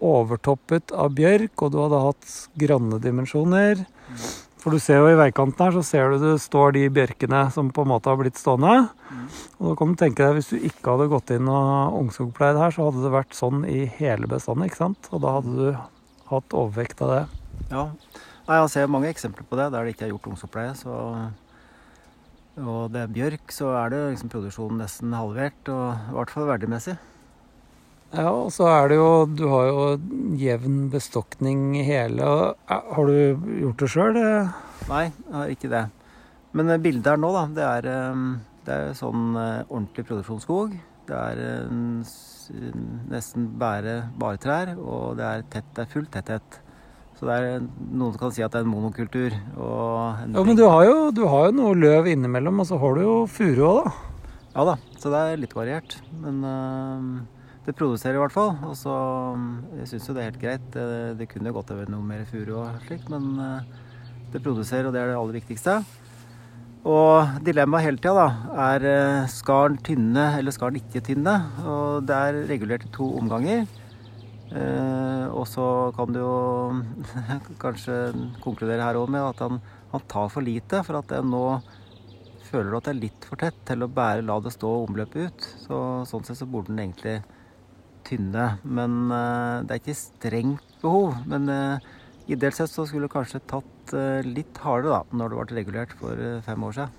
[0.00, 3.84] overtoppet av bjørk, og du hadde hatt granne dimensjoner.
[4.60, 7.70] For du ser jo i veikanten her, så ser du det står de bjørkene som
[7.72, 8.90] på en måte har blitt stående.
[9.56, 12.74] Og da kan du tenke deg, hvis du ikke hadde gått inn og ungskogpleid her,
[12.76, 15.08] så hadde det vært sånn i hele bestanden, ikke sant?
[15.14, 15.70] Og da hadde du
[16.30, 17.22] hatt overvekt av det.
[17.70, 17.86] Ja.
[18.50, 20.74] Jeg ser mange eksempler på det der det ikke er gjort ungskogpleie.
[20.76, 20.94] Så,
[22.60, 25.72] og det er bjørk, så er det liksom produksjonen nesten halvert.
[25.72, 26.98] Og i hvert fall verdimessig.
[28.10, 29.82] Ja, og så er det jo Du har jo
[30.40, 32.26] jevn bestokning i hele.
[32.66, 34.18] Har du gjort det sjøl?
[34.90, 35.84] Nei, jeg har ikke det.
[36.56, 38.24] Men eh, bildet her nå, da, det er, eh,
[38.66, 40.74] det er sånn eh, ordentlig produksjonsskog.
[41.06, 42.10] Det er eh,
[43.10, 44.00] nesten bare
[44.42, 46.60] trær og det er, tett, det er full tetthet.
[47.20, 49.34] Så det er noen som kan si at det er en monokultur.
[49.36, 52.96] En Ja, men du har, jo, du har jo noe løv innimellom, og så har
[52.96, 53.92] du jo furu òg, da.
[54.50, 55.98] Ja da, så det er litt variert.
[56.24, 57.04] Men øh,
[57.66, 58.54] det produserer i hvert fall.
[58.66, 58.94] Og så
[59.36, 60.68] øh, Jeg syns jo det er helt greit.
[60.74, 60.84] Det,
[61.20, 63.88] det kunne gått over noe mer furu og slikt, men øh,
[64.32, 65.80] det produserer, og det er det aller viktigste.
[66.80, 68.28] Og dilemmaet hele tida da,
[68.72, 71.34] er øh, skal den tynne eller skal den ikke tynne?
[71.68, 73.66] Og det er regulert i to omganger.
[74.50, 76.38] Eh, og så kan du jo
[77.64, 77.98] kanskje
[78.42, 79.60] konkludere her òg med at han,
[79.92, 80.80] han tar for lite.
[80.86, 81.44] For at nå
[82.48, 84.88] føler du at det er litt for tett til å bare la det stå og
[84.88, 85.46] omløpe ut.
[85.66, 85.76] Så,
[86.08, 87.20] sånn sett så burde den egentlig
[88.06, 88.46] tynne.
[88.64, 91.18] Men eh, det er ikke strengt behov.
[91.30, 91.90] Men eh,
[92.30, 95.94] ideelt sett så skulle det kanskje tatt eh, litt hardere da, når det ble regulert
[96.00, 96.98] for fem år siden.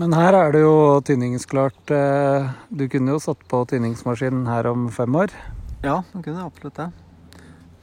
[0.00, 0.74] Men her er det jo
[1.04, 1.90] tynningsklart.
[2.72, 5.34] Du kunne jo satt på tynningsmaskinen her om fem år.
[5.84, 6.86] Ja, man kunne absolutt det.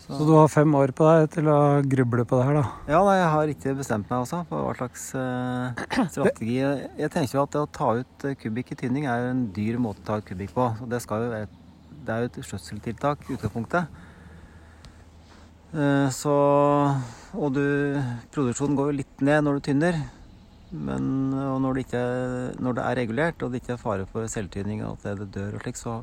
[0.07, 2.63] Så du har fem år på deg til å gruble på det her, da.
[2.87, 5.03] Ja, nei, jeg har ikke bestemt meg også på hva slags
[6.13, 6.55] strategi.
[6.63, 10.05] Jeg tenker jo at det å ta ut kubikk i tynning er en dyr måte
[10.05, 10.69] å ta ut kubikk på.
[10.79, 11.49] Og det, skal jo være,
[12.07, 14.03] det er jo et skjøtseltiltak i utgangspunktet.
[15.75, 16.35] Eh, så
[17.35, 17.99] Og du
[18.31, 19.97] Produksjonen går jo litt ned når du tynner.
[20.71, 22.03] Men og når, det ikke,
[22.59, 25.55] når det er regulert og det ikke er fare for selvtynning og at det dør
[25.55, 26.01] og slik, så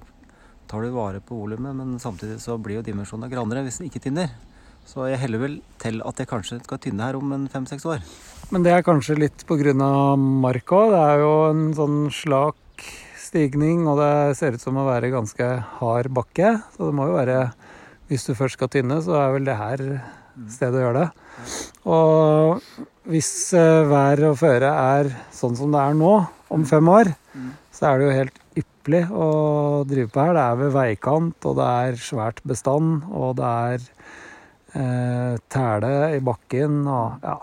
[0.70, 1.76] tar du vare på volumet.
[1.76, 4.32] Men samtidig så blir jo dimensjonene grannere hvis den ikke tynner.
[4.88, 8.05] Så jeg heller vel til at jeg kanskje skal tynne her om fem-seks år.
[8.52, 9.72] Men det er kanskje litt pga.
[10.16, 10.80] marka.
[10.92, 12.57] Det er jo en sånn slak
[13.35, 15.47] stigning, og det ser ut som å være ganske
[15.80, 16.55] hard bakke.
[16.76, 17.49] Så det må jo være
[18.05, 19.80] Hvis du først skal tynne, så er vel det her
[20.53, 21.09] stedet å gjøre det.
[21.89, 26.12] Og hvis eh, vær og føre er sånn som det er nå,
[26.53, 27.11] om fem år,
[27.72, 29.30] så er det jo helt ypperlig å
[29.89, 30.37] drive på her.
[30.37, 33.89] Det er ved veikant, og det er svært bestand, og det er
[34.76, 37.41] eh, tæle i bakken, og ja.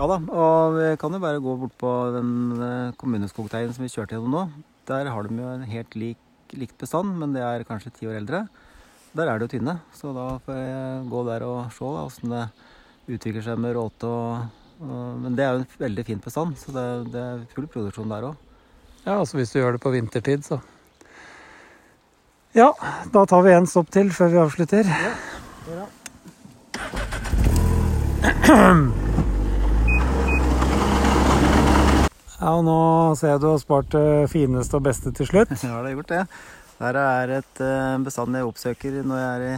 [0.00, 3.92] Ja da, og vi kan jo bare gå bort på den eh, kommuneskogteien som vi
[3.92, 4.44] kjørte gjennom nå.
[4.88, 6.18] Der har de jo en helt lik,
[6.58, 8.46] likt bestand, men det er kanskje ti år eldre.
[9.16, 12.32] Der er det jo tynne, så da får jeg gå der og se da, hvordan
[12.32, 14.08] det utvikler seg med råte.
[14.08, 17.68] Og, og, men det er jo en veldig fin bestand, så det, det er full
[17.70, 18.36] produksjon der òg.
[19.02, 20.62] Ja, altså hvis du gjør det på vintertid, så
[22.52, 22.68] Ja,
[23.14, 24.84] da tar vi en stopp til før vi avslutter.
[25.72, 25.86] Ja,
[32.50, 32.76] og nå
[33.18, 35.52] ser jeg du har spart det fineste og beste til slutt.
[35.62, 36.22] Ja, det har gjort det.
[36.82, 39.56] Der er et eh, bestand jeg oppsøker når jeg, er i,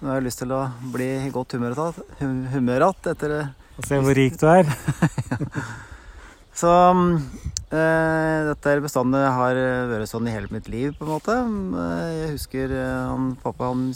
[0.00, 0.60] når jeg har lyst til å
[0.94, 1.76] bli i godt humør
[2.22, 4.70] hum- igjen etter eh, Og se hvor rik du er.
[6.62, 6.68] Så
[7.72, 9.56] eh, dette bestandet har
[9.88, 11.36] vært sånn i hele mitt liv, på en måte.
[11.80, 13.86] Eh, Jeg husker eh, han, pappa han,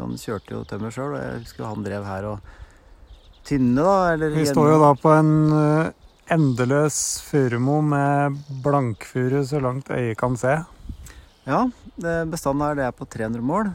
[0.00, 2.54] han kjørte jo tømmer sjøl, og jeg husker han drev her og
[3.48, 3.96] tynne, da.
[4.14, 5.90] Eller Vi står jo da på en eh,
[6.30, 10.60] endeløs furumo med blankfuru så langt øyet kan se.
[11.46, 11.64] Ja,
[11.98, 13.72] bestanden her det er på 300 mål.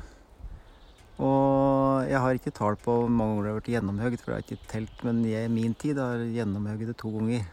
[1.16, 4.36] Og jeg har ikke tall på hvor mange ganger det har vært gjennomhøgd, for det
[4.36, 6.48] har ikke telt, men i min tid har jeg
[6.88, 7.46] det to ganger.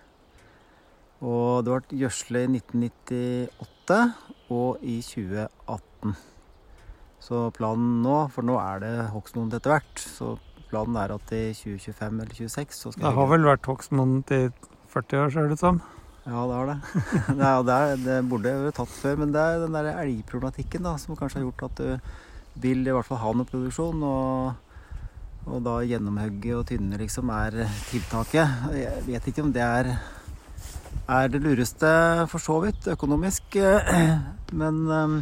[1.23, 4.01] Og det ble gjødsla i 1998
[4.51, 6.17] og i 2018.
[7.23, 10.35] Så planen nå, for nå er det hogstmoment etter hvert, så
[10.73, 14.41] planen er at i 2025 eller 2026 så skal Det har vel vært hogstmoment i
[14.93, 15.81] 40 år, ser det ut som.
[16.23, 16.77] Ja, det har det.
[17.35, 20.85] det, er, det, er, det burde vært tatt før, men det er den der elgproblematikken
[20.87, 24.05] da, som kanskje har gjort at du vil i hvert fall ha noe produksjon.
[24.07, 24.77] Og,
[25.49, 28.69] og da gjennomhugge og tynne liksom er tiltaket.
[28.79, 29.91] Jeg vet ikke om det er,
[31.03, 31.91] er det lureste
[32.31, 33.59] for så vidt økonomisk,
[34.63, 35.19] men um,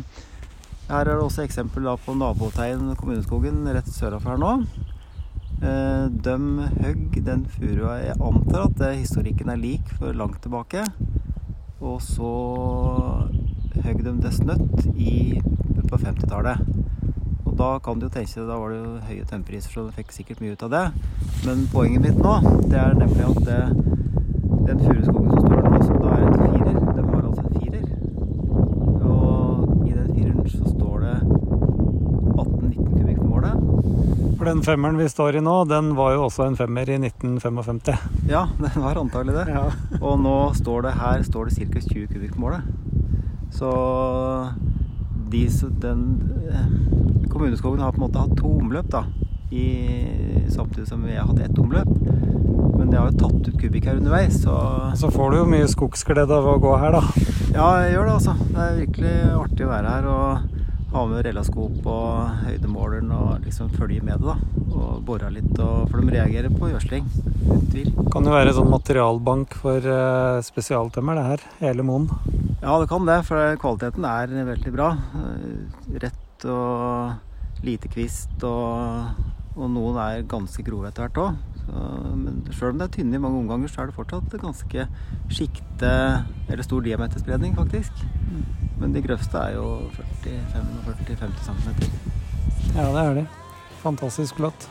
[0.90, 4.54] her er det også eksempel på naboteien Kommuneskogen rett sørafor her nå.
[5.60, 6.36] Eh, De
[6.80, 10.84] høgg den furua Jeg antar at historikken er lik for langt tilbake.
[11.80, 12.30] Og så
[13.84, 15.40] høgg de det snøtt i,
[15.88, 16.64] på 50-tallet.
[17.46, 19.96] Og da kan du jo tenke deg, da var det jo høye tømmerpriser, så du
[19.96, 20.84] fikk sikkert mye ut av det.
[21.46, 22.34] Men poenget mitt nå,
[22.70, 23.60] det er nemlig at det,
[24.68, 27.54] den furuskogen som står der nå, som da er en firer, de har altså en
[27.56, 27.84] firer.
[29.08, 31.16] Og i den fireren så står det
[32.36, 33.54] 18-19 kubikk på målet.
[34.36, 38.00] For den femmeren vi står i nå, den var jo også en femmer i 1955.
[38.30, 39.44] Ja, den var antagelig det.
[39.54, 39.68] Ja.
[40.00, 41.82] Og nå står det her står det ca.
[41.86, 42.66] 20 kubikk på målet.
[43.54, 43.70] Så
[45.30, 45.44] de,
[45.84, 46.02] den
[46.50, 46.68] eh,
[47.30, 49.04] Kommuneskogen har på en måte hatt to omløp, da.
[49.54, 49.66] I,
[50.50, 51.90] samtidig som vi har hatt ett omløp.
[52.78, 54.56] Men de har jo tatt ut kubikk her underveis, så
[54.98, 57.26] Så får du jo mye skogsglede av å gå her, da.
[57.54, 58.34] Ja, jeg gjør det, altså.
[58.50, 60.59] Det er virkelig artig å være her og
[60.90, 64.64] ha med relaskop og høydemåleren og liksom følge med det, da.
[64.70, 67.06] Og bore litt, og, for de reagerer på gjødsling.
[67.46, 67.90] Uten tvil.
[68.10, 71.44] Kan jo være sånn materialbank for eh, spesialtømmer, det her.
[71.62, 72.08] Hele moen.
[72.60, 74.90] Ja, det kan det, for kvaliteten er veldig bra.
[75.20, 79.14] Eh, Rett og lite kvist, og,
[79.56, 81.49] og noen er ganske grove etter hvert òg.
[81.70, 84.86] Men sjøl om det er tynne i mange omganger, så er det fortsatt ganske
[85.30, 85.92] sjikte
[86.48, 88.02] eller stor diameterspredning, faktisk.
[88.80, 89.66] Men de grøvste er jo
[90.24, 91.70] 40-45-50 cm.
[92.74, 93.24] Ja, det er de.
[93.82, 94.68] Fantastisk flott.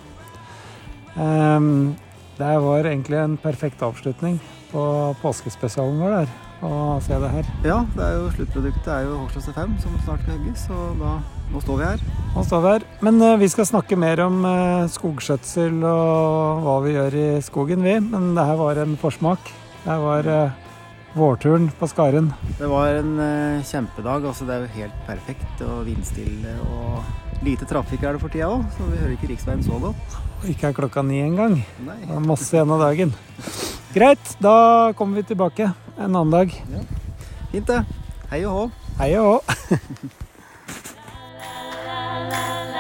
[1.16, 1.96] Um,
[2.38, 4.38] det var egentlig en perfekt avslutning
[4.72, 4.84] på
[5.22, 6.34] påskespesialen vår der,
[6.64, 6.72] å
[7.04, 7.50] se det her.
[7.66, 11.18] Ja, det er jo sluttproduktet er jo Horslås 5 som snart skal hugges, og da,
[11.54, 12.02] nå står vi her.
[12.36, 12.88] Nå står vi her.
[13.06, 17.86] Men uh, vi skal snakke mer om uh, skogskjøtsel og hva vi gjør i skogen,
[17.86, 17.96] vi.
[18.04, 19.52] Men det her var en forsmak.
[19.84, 20.68] Det her var uh,
[21.18, 22.30] vårturen på Skaren.
[22.60, 23.16] Det var en
[23.66, 24.28] kjempedag.
[24.30, 26.54] altså Det er jo helt perfekt og vindstille.
[26.70, 30.18] og Lite trafikk er det for tida òg, så vi hører ikke riksveien så godt.
[30.52, 31.58] Ikke er klokka ni engang.
[31.88, 31.98] Nei.
[32.04, 33.16] Det er masse igjen av dagen.
[33.96, 34.56] Greit, da
[35.00, 36.54] kommer vi tilbake en annen dag.
[37.50, 37.84] Fint, det.
[38.30, 38.66] Hei og hå.
[39.00, 40.20] Hei og hå.
[42.30, 42.79] la la.